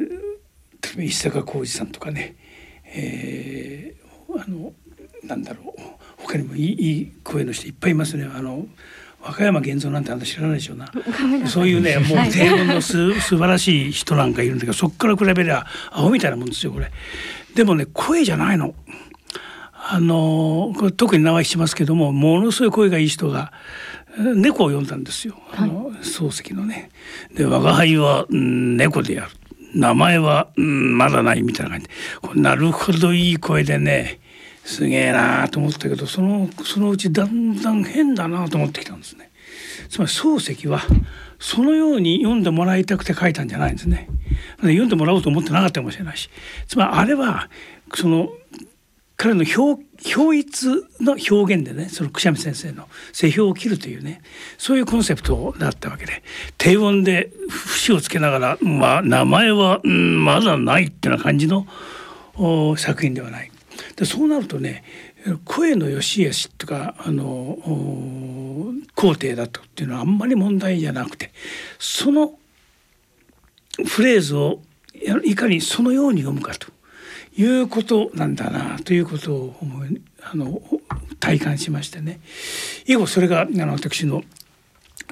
[0.93, 2.37] えば石坂浩二さんとかね、
[2.85, 4.75] えー、あの
[5.25, 5.81] なんだろう。
[6.27, 8.67] 他にもいいいい声の人いっぱいいますねあの
[9.23, 10.91] 和歌山源三なんてあんた知らないでしょうな
[11.47, 16.91] そういうねもう低音のす 素晴らしい人なんかいるんだけどそこから比べりゃアホみたいなもんですよこれ。
[17.55, 18.75] でもね声じゃないの。
[19.89, 23.53] あの特に名前しますけどもものすごい声がいい人が
[24.19, 25.41] 猫を読んだんですよ。
[25.55, 26.91] あの、はい、漱石のね。
[27.37, 29.31] で我が輩は、うん、猫である
[29.75, 34.21] 名前は、うん、まだないみたいな感じでなるほどいい声でね
[34.67, 39.31] すげえなと思ったけどそのそのうちだんだん変だなと思ってきたんですね。
[39.89, 40.83] つまり漱石は
[41.39, 44.09] そのように読んでもらいたくて書いたんじゃないんですね。
[44.61, 46.31] 読んでもらおうと思ってなかったかもしれないし
[46.67, 47.49] つまりあれは
[47.95, 48.31] その
[49.17, 50.67] 彼の表表一
[51.01, 54.21] の表現でねそのくしゃみ先生の世評を切るというね
[54.59, 56.23] そういうコンセプトだったわけで
[56.59, 61.67] 低音で節をつけながら、まあ、名前は、うん、まだないっていうな感じの
[62.77, 63.51] 作品ではない。
[63.97, 64.85] でそうなるとね
[65.45, 67.59] 声の良し悪しとかあの
[68.95, 71.33] 皇帝だとっていうのはあんまり問題じゃなくて
[71.79, 72.39] その
[73.85, 74.61] フレーズを
[75.25, 76.69] いかにそのように読むかと
[77.37, 80.61] いうことなんだなということを思いあの
[81.21, 82.21] 体感しましてね。
[82.87, 84.23] 以後それがあの私の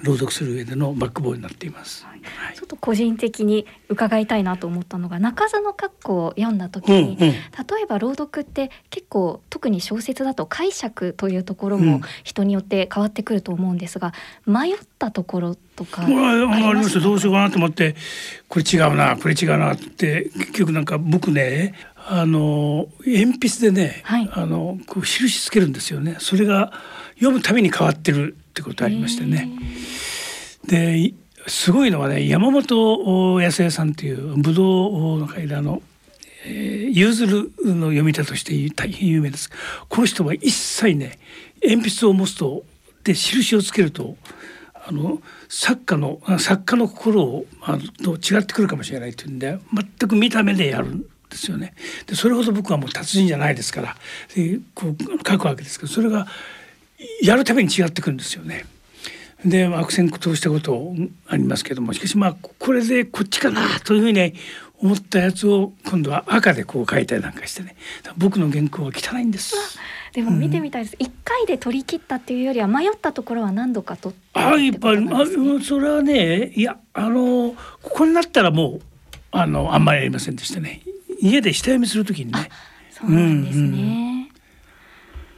[0.04, 2.20] 朗読する上でのバックボーンになっています、はい。
[2.54, 7.32] ちょっと個人的に伺いたいなと思ったのが中津の格好を読んだ時に、うんうん、例
[7.82, 14.12] えば朗読って結構特に小説だと解釈というところも人によって変わってくると思うんですが、
[14.46, 17.96] 迷ったところとかありましたどうしようかなと思って
[18.48, 21.74] これ違うなこれ違うなって結局なんか僕ね
[22.06, 26.16] あの鉛筆でね、はい、あのこう印つけるんですよね。
[26.18, 26.72] それが
[27.14, 29.50] 読むたびに変わってるってことありましてね。
[30.68, 31.12] で
[31.48, 35.82] すごいのはね山本康江さんという武道の間の
[36.46, 39.50] ゆずるの読み手として大変有名です
[39.88, 41.18] この人は一切ね
[41.62, 42.64] 鉛筆を持つと
[43.02, 44.16] で印をつけると
[44.86, 49.58] あの作家の作家の心をあと違ってくるかもしれないというんで
[49.98, 51.74] 全く見た目でやるんですよね。
[52.06, 53.96] でそれほど僕はもう達人じゃないですから
[54.34, 56.26] でこう書くわけですけどそれが
[57.22, 58.64] やるために違ってくるんですよね。
[59.44, 60.94] で悪戦苦闘したこと
[61.26, 64.32] ありますけどもしかしまあこれでこっちかなというふうに
[64.78, 67.76] 思ったやつを今度は赤でこう書いたりなんかしてね
[68.16, 69.54] 僕の原稿は汚いんです。
[70.14, 70.96] でも見てみたいです。
[71.00, 75.24] 一、うん、回で取り切ったっていうよりは迷ったところは何度か取ったあ、やっぱり、あ、
[75.60, 78.80] それはね、いや、あの、ここになったらもう、
[79.32, 80.82] あの、あんまりありませんでしたね。
[81.20, 82.48] 家で下読みするときにね。
[82.92, 83.64] そうなんですね。
[83.64, 84.13] うんうん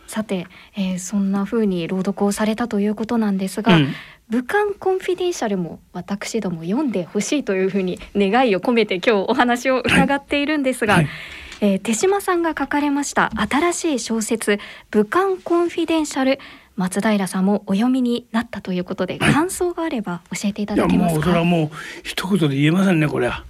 [0.06, 0.46] さて、
[0.76, 3.88] えー、そんな風に朗読をされたということなんですが、うん、
[4.28, 11.12] 武漢コンフィデンシャルも私ども読んでほしいというふうに願いを込めて今日お話を伺っているんですが、はいはい、
[11.60, 14.58] えー、手島さんが書かれました新しい小説
[14.90, 16.38] 武漢コンフィデンシャル
[16.76, 21.24] 松平さんもお読みになったということで、はい、感想があれば教えていただけますか？
[21.24, 21.70] それはもう
[22.02, 23.44] 一言で言えませんねこれは。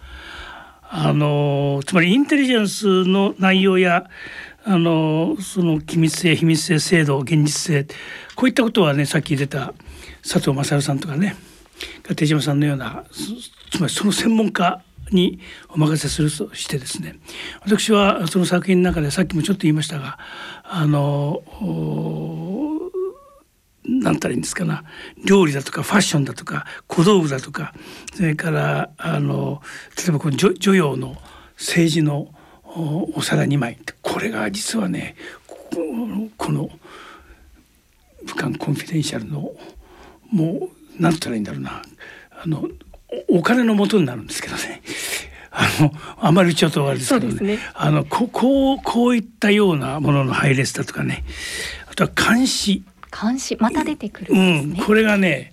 [0.98, 4.08] あのつまりインテリジェンスの内容や
[4.64, 7.86] あのその機密性秘密性制度現実性
[8.34, 9.74] こういったことはねさっき出た
[10.22, 11.36] 佐藤勝さんとかね
[12.16, 13.04] 手島さんのような
[13.70, 15.38] つまりその専門家に
[15.68, 17.16] お任せするとしてですね
[17.60, 20.18] 私はその作品の中でさっきもちょっと言いましたが
[20.64, 21.42] あの
[23.88, 24.82] 何たらいいんですかな。
[25.24, 27.72] 料理だとかファッションだとか小道具だとか
[28.14, 29.62] それからあの
[29.96, 31.16] 例えばこの女女の
[31.56, 32.28] 政治の
[32.64, 33.78] お皿2枚。
[34.02, 35.14] これが実はね
[36.36, 36.68] この
[38.24, 39.52] 武漢コンフィデンシャルの
[40.30, 41.82] もう何たらいいんだろうな。
[42.32, 42.68] あの
[43.28, 44.82] お金の元になるんですけどね。
[45.50, 51.24] あのあまりちょっとあれですけどね、ね、あのここうこういったようなものの配列だとかね。
[51.90, 52.82] あとは監視
[53.20, 55.52] 監視また出てくる、ね、うん、これがね、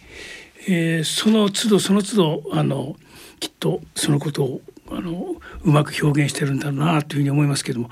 [0.67, 2.95] えー、その都度その都度あの
[3.39, 4.61] きっとそのことを
[4.91, 7.89] あのうまく表現してるんだろうなというふうに思いますけども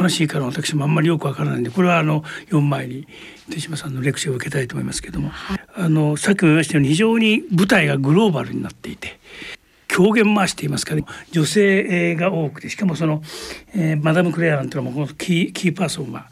[0.00, 3.06] 悲しいから私もあんまりよくわからないんでこれはあの4枚に
[3.50, 9.18] 手島さんのレクチャーを受けたいと思いますけども、はい、あのさっきも言いましたように非常に舞台がグローバルになっていて。
[9.86, 13.22] 狂言回しと言いますかね女性が多くてしかもその、
[13.76, 16.26] えー、マダム・クレアなんていうのもキーキーパーソンは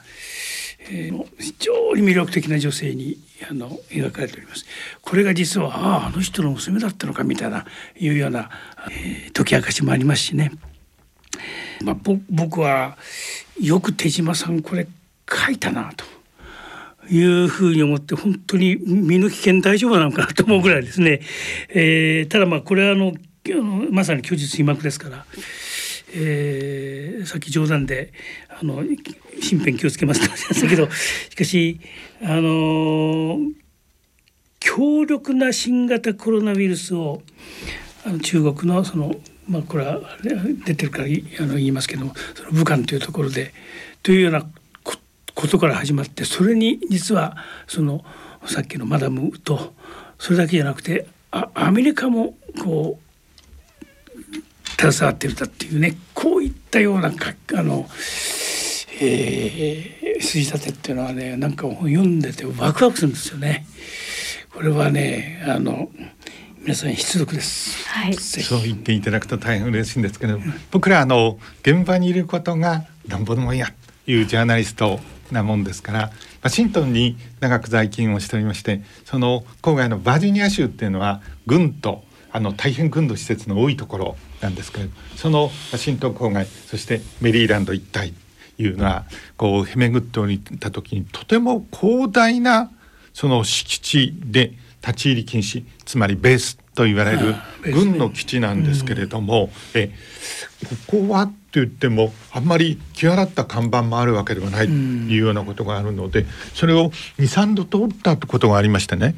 [0.90, 3.18] えー、非常に魅力的な女性に
[3.48, 4.64] あの描かれております。
[5.00, 7.66] これが実はあああの人の娘だったのかみたいな
[7.98, 8.50] いうような、
[8.90, 10.52] えー、解き明かしもありますしね。
[11.82, 11.96] まあ、
[12.30, 12.96] 僕は
[13.60, 14.86] よく手島さんこれ
[15.28, 16.04] 書いたなと
[17.10, 21.20] いうふうに思って本当に身の危険大丈夫なのかなと思うぐらいですね。
[21.70, 23.14] えー、ただまあこれはあの
[23.90, 25.26] まさに虚実被膜ですから。
[26.14, 28.12] えー、さっき冗談で
[28.48, 30.88] あの身辺気をつけますとおっし ゃったけど
[31.30, 31.80] しかし
[32.22, 33.38] あの
[34.60, 37.22] 強力な新型コロナウイルスを
[38.04, 39.14] あの中国のその
[39.48, 40.00] まあこれは
[40.64, 43.52] 出てるからあの言いますけどもその武漢というところで
[44.02, 44.46] というような
[45.34, 47.36] ことから始まってそれに実は
[47.66, 48.04] その
[48.46, 49.72] さっきのマダムと
[50.18, 53.01] それだけじゃなくてあアメリカもこう
[54.78, 57.86] 携わってるだっていうねこういったようなかあの、
[59.00, 63.66] えー、筋立てっていうのはねなんか読んでてワクワクするんですよね。
[64.52, 65.88] これはねあの
[66.60, 67.88] 皆さん必読です。
[67.88, 68.14] はい。
[68.14, 70.38] そう言っていただくと大変嬉しいんですけど、
[70.70, 73.66] 僕らあの現場にいることがなんぼでもいいや
[74.04, 75.00] というジャーナリスト
[75.32, 76.12] なもんですから
[76.42, 88.12] ワシントンに長く在勤をしておりましてその郊外のバージニア州っていうのは軍とあの大変軍の施設の多いところなんですけれどそのワシントン郊外そしてメリーランド一帯
[88.59, 89.05] いうのは
[89.36, 92.70] こうへめぐっておいた時にとても広大な
[93.14, 99.90] その敷地で立ち入り禁止つまりベースと言われる軍の基地なんですけれども、え
[100.88, 106.24] ここはって言ってもあんまり際立った看板もあるわけではないというようなことがあるので
[106.55, 109.14] それを23度通ったことがありましてね、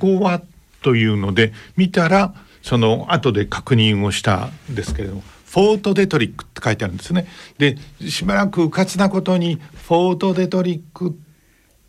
[0.00, 0.40] ここは
[0.82, 7.26] というので見たらその後で確認をしたんですけれどもフォートデトリックって書いてあるんですね。
[7.58, 11.18] でしばらくうかつなことにフォートデトリック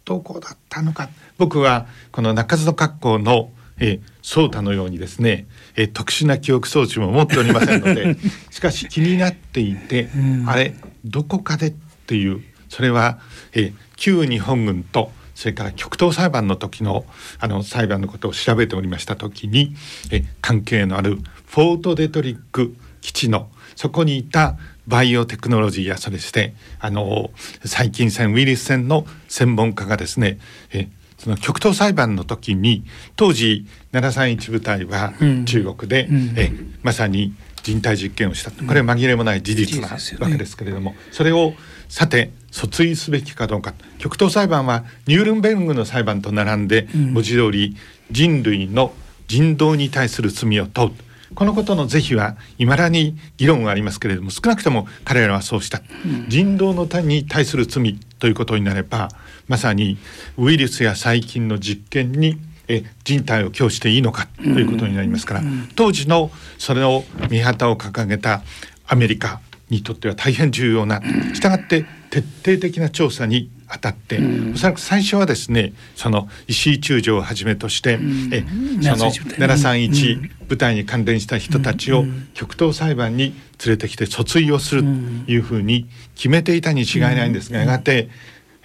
[0.05, 3.51] どこだったのか僕はこの中津の格好の
[3.81, 8.17] えー、ソータのようにですね、えー、特殊な記憶装置も持っておりませんので
[8.51, 10.09] しかし気になっていて、
[10.45, 11.73] あれどこかでっ
[12.05, 13.19] ていうそれは、
[13.53, 17.05] えー、旧日本軍とそれから極東裁判の時の
[17.39, 19.73] あの裁判のことを調べておりました時に
[20.11, 27.31] え関係のあるフォートデトリック基地のそこにいたバイオテクノロジーやそれしてあの
[27.63, 30.39] 細菌戦ウイルス戦の専門家がですね
[30.73, 32.83] えその極東裁判の時に
[33.15, 35.13] 当時731部隊は
[35.45, 36.51] 中国で、うん、え
[36.83, 37.33] まさに
[37.63, 38.51] 人体実験をした。
[38.51, 41.53] これは紛れもない事実なわけですけれども、それを
[41.89, 43.73] さて訴追すべきかどうか。
[43.97, 47.75] 極東裁判はニュールンベルグの裁判と並んで文字通り
[48.11, 48.93] 人類の
[49.27, 50.91] 人道に対する罪を問う。
[51.35, 55.81] このことの是非はいまだに議論がありますけれども少なくとも彼らはそうした、
[56.27, 59.09] 人道のに対する罪ということになれば
[59.47, 59.97] まさに
[60.37, 65.43] ウイルスや細菌の実験にえ人体を供していいのかということになりますから、
[65.75, 68.41] 当時のそれを見旗を掲げた
[68.87, 71.01] アメリカにとっては大変重要な。
[71.33, 78.43] したがって徹底的な調査に当たって、うん、おそらく最初はですねその石井中将をはじめとして、うん、え
[78.81, 82.03] その731部隊に関連した人たちを
[82.33, 84.87] 極東裁判に連れてきて訴追をすると
[85.31, 88.09] いうふうに決めていたに違いないんですがやがて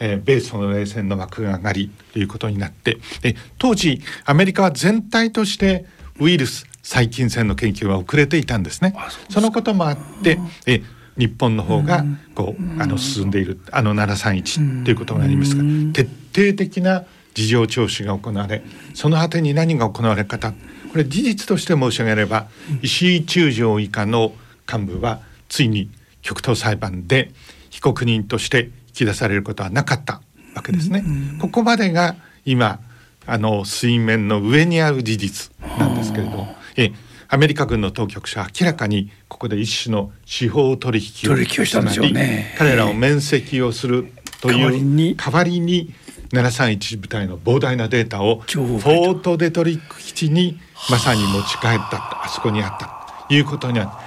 [0.00, 5.84] えー、米ソの冷戦の幕が上がりということになってで当時アメリカは全体として
[6.18, 8.94] ウイルス細菌戦の研究は遅れていたんですね。
[9.30, 10.82] そのこともあってえ
[11.16, 12.04] 日本の方が
[12.34, 15.62] こうあの進んでいるあの731ということがありますが
[15.92, 16.02] 徹
[16.34, 18.62] 底的な事情聴取が行われ
[18.94, 22.48] その果てに何が行われ方これ事実として申し上げれば
[22.82, 24.32] 石井中将以下の
[24.70, 25.88] 幹部はついに
[26.22, 27.30] 極東裁判で
[27.70, 30.20] 被告人としてき出されることはなかった
[30.54, 31.04] わけですね。
[31.40, 32.80] ここまでが今
[33.26, 36.46] あの水面の上にある事実なんですけれど
[36.76, 36.92] え
[37.28, 42.54] アメリカ軍の当局者は明らかにここで一種の司法取引を取引をしたんでね。
[42.58, 45.94] 彼らを面積をするという代わりに。
[46.32, 50.58] 731部隊の膨大なデータをフォートデトリック基地に
[50.90, 54.00] まさに持ち帰ったあそこにあったということには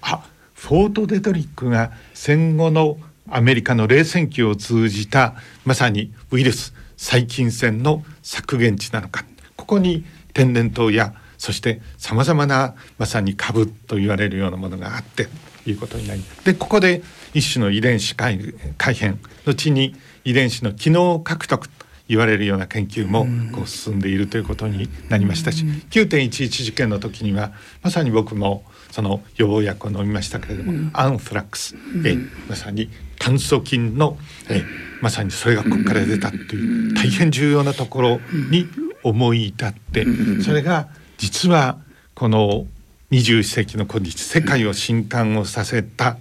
[0.00, 2.96] あフォートデトリックが戦後の
[3.28, 9.24] アメリカの冷戦期を通じたまさにウイルス細菌戦の削減地なのか。
[9.56, 11.14] ここに天然痘や
[11.44, 15.28] そしてさまざまなまさに株と言われるようなものがあって
[15.64, 17.02] ということになりでここで
[17.34, 18.38] 一種の遺伝子改
[18.78, 31.76] 改変後に遺伝子の機能獲得と言われるような研究もこう進んでいるということになりましたし9.11事件の時にはまさに僕もその予防薬を飲みましたけれども、アンフラックス、
[32.06, 32.16] え
[32.48, 32.88] まさに
[33.18, 34.16] 炭疽菌の
[34.48, 34.62] え
[35.02, 38.20] まさにそれがここから出たという大変重要なところ
[38.50, 38.66] に
[39.02, 40.06] 思い至って
[40.42, 40.88] それが
[41.18, 41.78] 実は
[42.14, 42.66] この
[43.10, 46.16] 21世紀の今日世界を震撼をさせた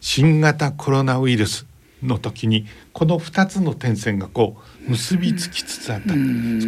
[0.00, 1.66] 新型コロナウイルス
[2.02, 6.14] の時にこの2つの点線がこう結びつきつつあった。
[6.14, 6.14] 少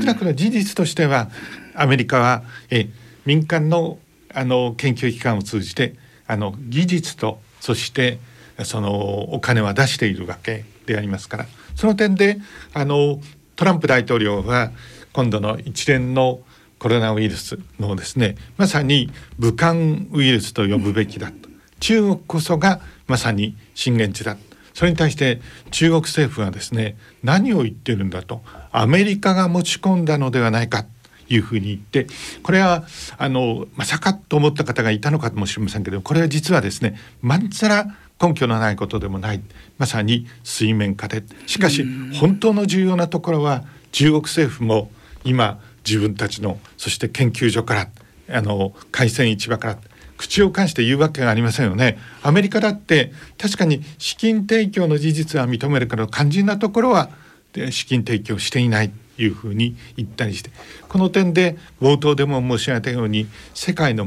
[0.05, 1.31] なくとも事実としては
[1.75, 2.89] アメリカはえ
[3.27, 3.99] 民間の
[4.33, 5.95] あの研究機関を通じて
[6.27, 8.19] あの技術とそして
[8.65, 11.47] そのお金は出しているわけでありますから。
[11.77, 12.39] その点で
[12.75, 13.21] あの
[13.57, 14.71] トランプ大統領は
[15.13, 16.41] 今度の一連の
[16.81, 19.75] コロナウイルスのですねまさに武漢
[20.13, 24.37] ウイルスと呼ぶべきだと中国こそがまさに震源地だ
[24.75, 30.89] それに対して中国政府はですね何を言ってるんだとアメリカが持ち込んだのではないかと
[31.29, 32.07] いうふうに言って
[32.43, 32.85] これは
[33.19, 37.87] あのまさかと思った方がいたのかもしれませんけどこれは実はですねまんざら
[38.21, 39.41] 根拠のないことでもない。
[39.79, 41.25] まさに水面下で。
[41.47, 41.87] しかし
[42.21, 44.91] 本当の重要なところは中国政府も
[45.25, 45.59] 今
[45.91, 47.89] 自分たちのそして研究所から
[48.39, 49.79] あの海鮮市場から
[50.17, 51.99] 口を関して言うわけがありませんよね。
[52.23, 57.11] アメリカだって確かに資金提供の事実は認めるけど肝心なところは
[57.71, 60.51] 資金提供していないというふうに言ったりして。
[60.89, 64.07] この点で冒頭でも申し上げたように世界の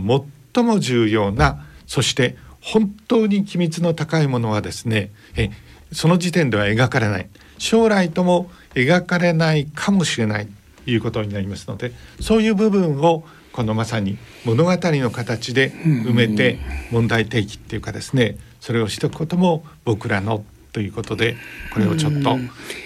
[0.54, 5.50] 最も重要なそして本当に機密の高いものはですねえ
[5.92, 7.28] その時点では描かれない。
[7.58, 10.48] 将来とも描かれないかもしれない。
[10.86, 16.60] いうことになりますのでそういう部分をこのまさに物語の形で埋めて
[16.92, 21.38] 問題提起っていうかですねそれをしておくことも僕らのということで
[21.74, 22.38] これをちょっと、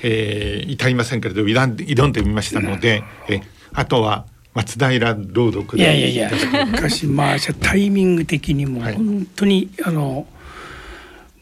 [0.03, 3.41] えー、至りませんけれど挑んで挑んでみましたのでえ
[3.73, 10.27] あとは松平朗読いやいやいやしかしまあタイミング的にも本当に、はい、あの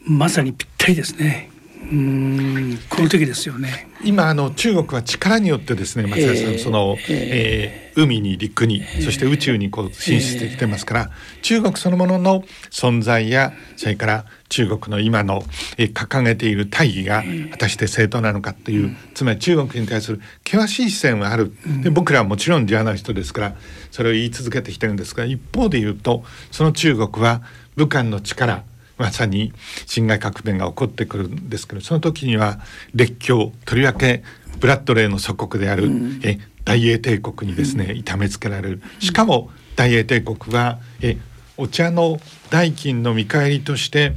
[0.04, 1.50] まさにぴったりですね。
[1.90, 3.88] うんこの時ですよね。
[4.04, 15.42] 今あの中国は力によってですね松田さん、えー、その、えー、海に陸に、そして宇宙にこう進出してきてますから、えー、中国そのものの存在やそれから中国の今の、
[15.78, 17.22] えー、掲げている大義が
[17.52, 23.56] 果たして正当なのかっていう、つまり中国に対する険しい視線はある、で僕らはもちろんジャーナリストですから
[23.92, 27.42] それを言い続けてきてるんですが一方で言うとその中国は
[27.76, 28.64] 武漢の力
[28.98, 29.52] まさに
[29.86, 32.60] 辛亥革命が起こってくるんですけどその時には
[32.94, 34.22] 列強とりわけ
[34.58, 38.82] ブラッドレーの祖国である、うん、え大英帝国にですね痛めつけられる。
[38.98, 41.18] しかも大英帝国はえ
[41.56, 42.18] お茶の
[42.50, 44.14] 代金の見返りとして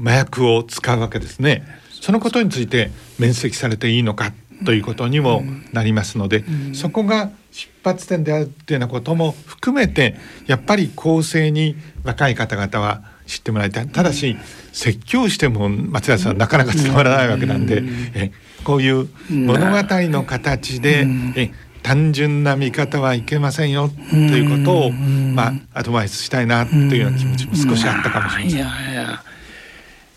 [0.00, 1.64] 麻薬を使うわけですね。
[1.90, 4.32] そのことについて面積されていいのか
[4.64, 10.16] ということにもなりますので、そこが出発点であるというようなことも含めて
[10.46, 13.88] やっぱり公正に若い方々は知ってもらいたい。
[13.88, 14.36] ただし
[14.72, 17.82] 説教しても松田さんなかなか伝わらないわけなんで、
[18.14, 18.32] え
[18.64, 19.76] こういう物語
[20.08, 21.06] の形で、
[21.36, 21.52] え
[21.82, 28.58] 単純な見方はいけませんよということを、まあ、アドバイスしたいなというような気持ちも少しあったかもしれません。
[28.58, 29.24] いやいや。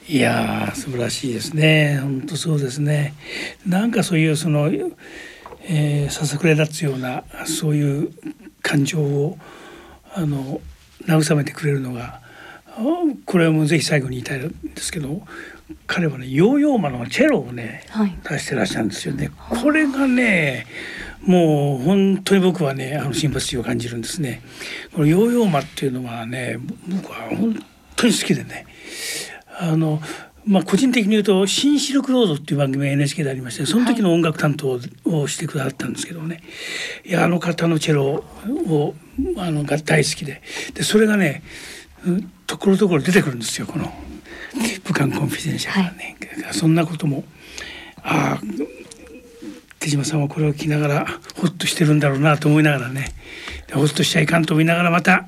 [0.06, 2.00] いや素晴らしいですね。
[2.02, 3.14] 本当そうですね。
[3.66, 4.70] なんかそういうその、
[5.62, 8.12] えー、ささくれ立つようなそういう
[8.62, 9.38] 感情を
[10.14, 10.60] あの
[11.06, 12.20] 慰めてくれるのが
[13.26, 15.22] これはもうぜひ最後に言いたいんですけど
[15.88, 19.32] 彼はねヨーヨーマのチェロをね、はい、出してらっしゃるんですよね。
[19.62, 20.66] これがね
[21.22, 24.42] もう本当に僕はねあのシンパシーを感じるんですね。
[24.94, 26.58] このヨーヨーマっていうのはね
[26.88, 27.64] 僕は本
[27.96, 28.66] 当に好きでね
[29.60, 30.02] あの
[30.46, 36.44] まあ、個人的に言うと「新シルクロード」っていう番組が NHK でありましてその時の音楽担当をしてくださったんですけどね、
[37.06, 38.26] いやあの方のチェロ
[38.68, 38.96] を
[39.38, 40.42] あのが大好きで
[40.74, 41.44] でそれがね
[42.48, 43.92] ところどころ出てくるんですよこの。
[44.84, 47.24] 武漢コンフィデンシャルがね、はい、そんなことも。
[48.04, 48.42] ああ
[49.80, 53.14] 手島さんはこれを聞きながらほっとしてるんだろうなと思いながらね。
[53.74, 55.26] ほっとしちゃいかんと思いながらまた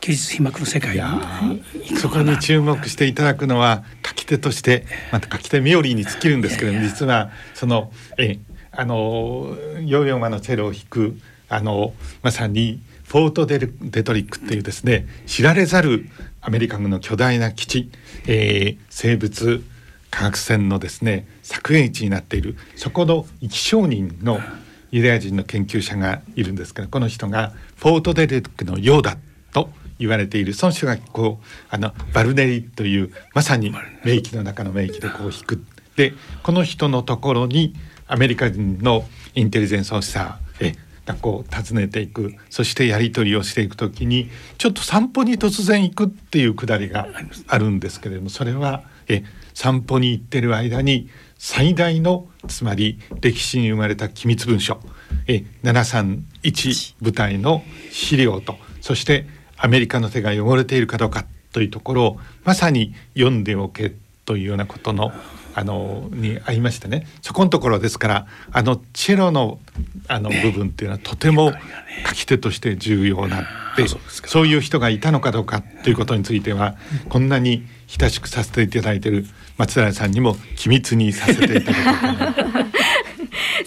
[0.00, 1.96] 休日被膜の世界に。
[1.96, 8.38] そこに注目していただくのは書き手としてまた書き手冥利に尽きるんですけど実はそのえ
[8.70, 11.18] あのヨーヨーマのチェロを弾く
[11.48, 16.06] あのまさにフォートデデトリックっていうですね知られざる
[16.42, 17.90] アメリカ軍の巨大な基地、
[18.26, 19.64] えー、生物
[20.10, 22.56] 科学船のですね作演地になっている。
[22.76, 24.40] そこの生き証人の
[24.90, 29.16] ユダヤ人の研究者がいるんですけどこの人がフォートデデトリックのようだ
[29.52, 30.52] と言われている。
[30.52, 33.72] その人がこうあのバルネリというまさに
[34.04, 35.64] 名機の中の名機でこう弾く。
[35.96, 37.74] でこの人のところに
[38.06, 39.04] アメリカ人の
[39.34, 40.74] インテリジェンスオフィサーえ
[41.08, 47.08] 学校を訪ねていくそしてやり取りをしていく時にちょっと散歩に突然行くっていうくだりが
[47.46, 54.80] あるんですけれどもそれはえ散歩に行ってる間に最大のつまり歴史に生まれた機密文書
[55.26, 63.94] え731部隊の資料とそしてアメリカの手が汚れているかどうかというところをまさに読んでおけ
[64.26, 65.10] というようなことの
[65.58, 67.04] あのにありましてね。
[67.20, 69.58] そこのところですからあのチェロの
[70.06, 71.52] あの部分っていうのはとても
[72.06, 73.44] 書き手として重要な
[73.76, 76.76] でそういう人がいたのかどうかということについては
[77.08, 82.66] こんなに親しくさせていただいている松平さんにも機密にさせていただきたい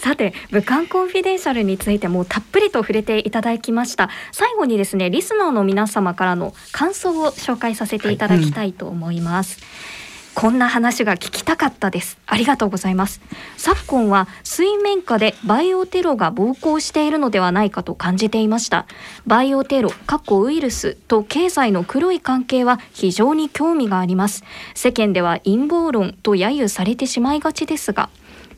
[0.00, 4.08] さて武漢コンフィデンシャルについてもたっぷりと触れていただきました。
[4.32, 9.66] 最後にですねリスナーの皆様からの感想を紹介させていただきたいと思います、は
[9.98, 10.01] い
[10.34, 12.18] こんな話が聞きたかったです。
[12.26, 13.20] ありがとうございます。
[13.56, 18.86] 昨今は水面下でバイオテロが暴行しているのではないかと感じていました。
[19.26, 24.42] バイオテロ過去ウイルスと経済の黒い関係は非常に興味があります。
[24.74, 28.08] 世間では陰謀論と揶揄されてしまいがちですが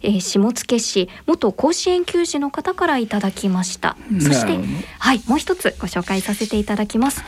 [0.04, 3.96] えー、下野市元甲子園球児の方からいただきました。
[4.20, 4.58] そして
[4.98, 7.24] はいもう一つご紹介させていただきます。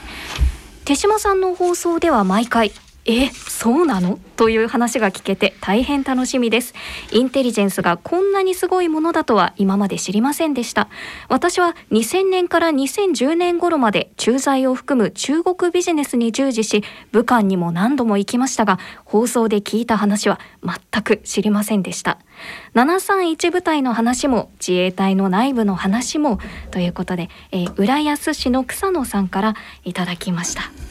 [0.85, 2.71] 手島さんの放送では毎回
[3.07, 4.19] えそうなの？
[4.37, 6.75] という話が聞けて大変楽しみです。
[7.13, 10.89] インテリジェンスがこんなにすごいものだとは今まで知りませんでした。
[11.29, 16.83] 私は2000年から2010年頃まで駐在を含む中国ビジネスに従事し
[17.13, 22.19] 武漢にも何度も行きましたが放送で聞いた話は全く知りませんでした。
[22.75, 26.39] 731部隊の話も自衛隊の内部の話も
[26.73, 29.55] ということで、えー、浦安市の草野さんから
[29.85, 30.86] いただきました。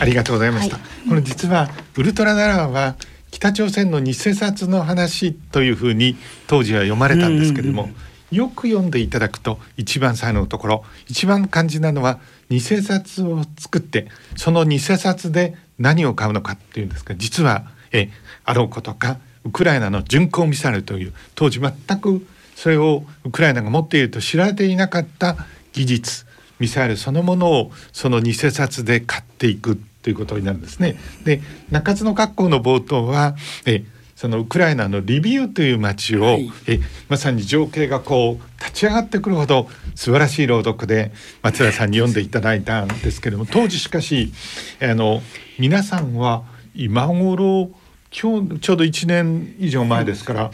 [0.00, 0.76] ありがとうございました。
[0.76, 2.96] はい、この実はウルトラナラーは
[3.30, 6.16] 北朝鮮の偽札の話というふうに
[6.46, 7.88] 当時は読まれたんですけれども、
[8.32, 12.18] よく読んでいただくと一番最後のところ一番肝心なのは
[12.48, 18.10] 偽札を作ってその偽札で何を買うのかっていうんですか実はえ
[18.44, 22.26] あろうことかウクライナの巡航ミサイルという当時全く
[22.56, 25.36] それをウクライナが持っていると知られていなかった
[25.72, 26.26] 技術
[26.62, 30.96] ミサイルそのものをその偽札で買っていくということになるんですね。
[31.24, 33.36] で中津の学校の冒頭は
[33.66, 33.84] え
[34.14, 41.10] そのウクライナのリビウという町を、はい、えまさに情景がこう立ち上がってくるほど素晴らしい朗読で
[41.42, 44.32] 松田さんに読んでいただいたんですけれども当時しかし
[44.80, 45.22] あの
[45.58, 46.44] 皆さんは
[46.76, 47.70] 今頃
[48.12, 50.50] 今日ちょうど1年以上前ですから、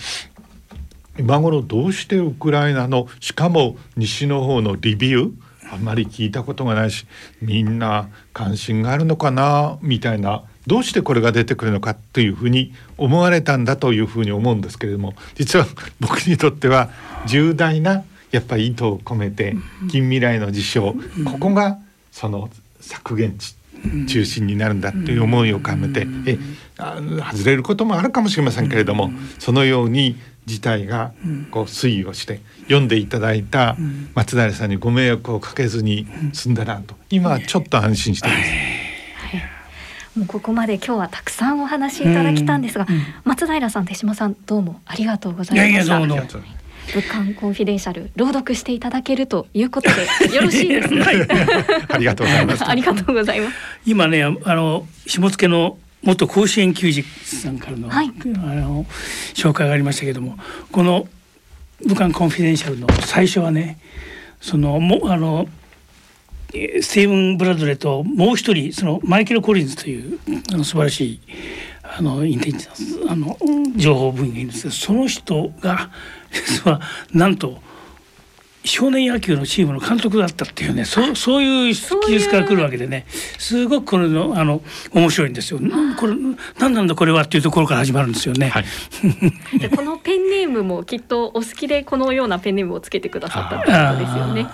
[1.18, 5.32] 今頃どうしてウクライナのしかも西の方のリビウ
[5.72, 7.06] あんまり聞いたことがないし
[7.42, 15.66] みんな関心があるのかなみたいなどうしてこれが出てくるのかというふうに思われたんだというふうに思うんですけれども実は
[16.00, 16.90] 僕にとっては
[17.26, 19.56] 重大なやっぱり意図を込めて
[19.90, 20.94] 近未来の事象
[21.24, 21.78] ここが
[22.12, 22.50] その
[22.80, 23.54] 削減値
[24.08, 26.38] 中心になるんだという思いを込めてえ
[26.76, 30.16] 外れることもあるかもしれませんけれどもそのように
[30.49, 31.12] 事態が
[31.51, 33.76] こう推移をして読んでいただいた
[34.14, 38.51] 松平さんにご迷惑をかけずに済んだなと今はちょっと安心しています。
[40.18, 42.88] もうここまで今日はたくさんお話しいただきたんですが、
[43.22, 46.01] 松平さん手島さんどうもありがとうございました。
[46.01, 51.05] 武漢コンフィデンシャル朗読していただけるということで よろしいですね。
[51.88, 52.68] ありがとうございます。
[52.68, 53.57] ありがとうございます。
[53.84, 58.84] 今ねあの下野の元甲子園球児さんからの,、はい、あの
[59.34, 60.36] 紹介がありましたけども
[60.70, 61.09] この
[61.86, 63.78] 「武漢コンフィデンシャル」の最初はね
[64.40, 65.49] そのもあの
[66.51, 70.18] スティーブン・ブラドレともう一人そのマイケル・コリンズという
[70.53, 71.20] あの素晴らしい
[71.82, 73.36] あのインテリジェンスあの
[73.76, 75.90] 情報分野いるんですけどその人が
[76.32, 76.80] 実は
[77.12, 77.61] なんと
[78.68, 83.06] 少年野球のチームの監督だったっていうねそそういう記述から来るわけでね
[83.38, 84.60] すごくこれのあの
[84.92, 85.60] 面白いんですよ。
[85.98, 86.14] これ
[86.58, 88.48] 何なんだこれはっていうところから始まるんですよね。
[88.50, 88.64] はい、
[89.58, 94.46] でこのペンネームもきっとお好きでこのようなペンネームをつけてくださったってことですよね。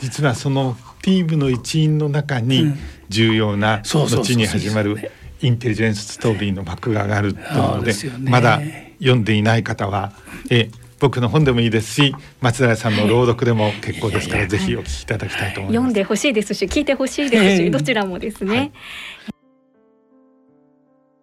[0.00, 2.72] 実はそのティームの一員の中に
[3.08, 8.60] 重要な後に始まるインテリジェンスストーリーの幕が上がるというので、ね、まだ
[8.98, 10.12] 読んでいない方は
[10.50, 15.84] え僕の本でもいいですし松平さんの朗読でも結構ですから、ぜひお聞きいただきたいと思います。
[15.84, 18.72] 読んでほしいですし聞いてほしいですし、どちらもですね、はい。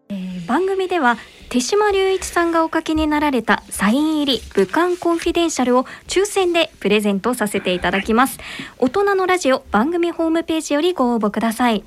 [0.09, 1.17] えー、番組では
[1.49, 8.39] 手嶋龍一さんがお書きになられたサイン入り武漢コンフィデンシャルを抽選でプレゼントさせていただきます。
[8.79, 11.83] 大人のラジオ番組ホームページよりご応募ください。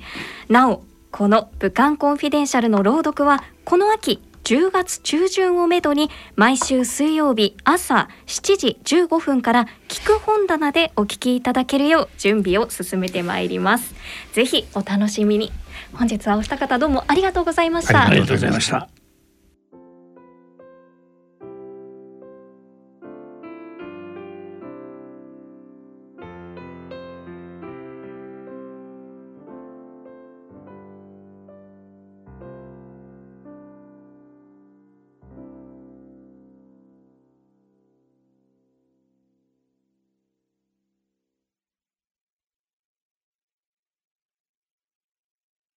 [0.49, 13.93] なおこの武漢コンフィデンシャルの朗読はこの秋10月中旬をめどに毎週水曜日朝7時15分から聞く本棚でお聞きいただけるよう準備を進めてまいります。
[14.31, 15.51] ぜひお楽しみに。
[15.93, 18.07] 本日はお二方どうもありがとうございました。
[18.07, 18.87] ありがとうございました。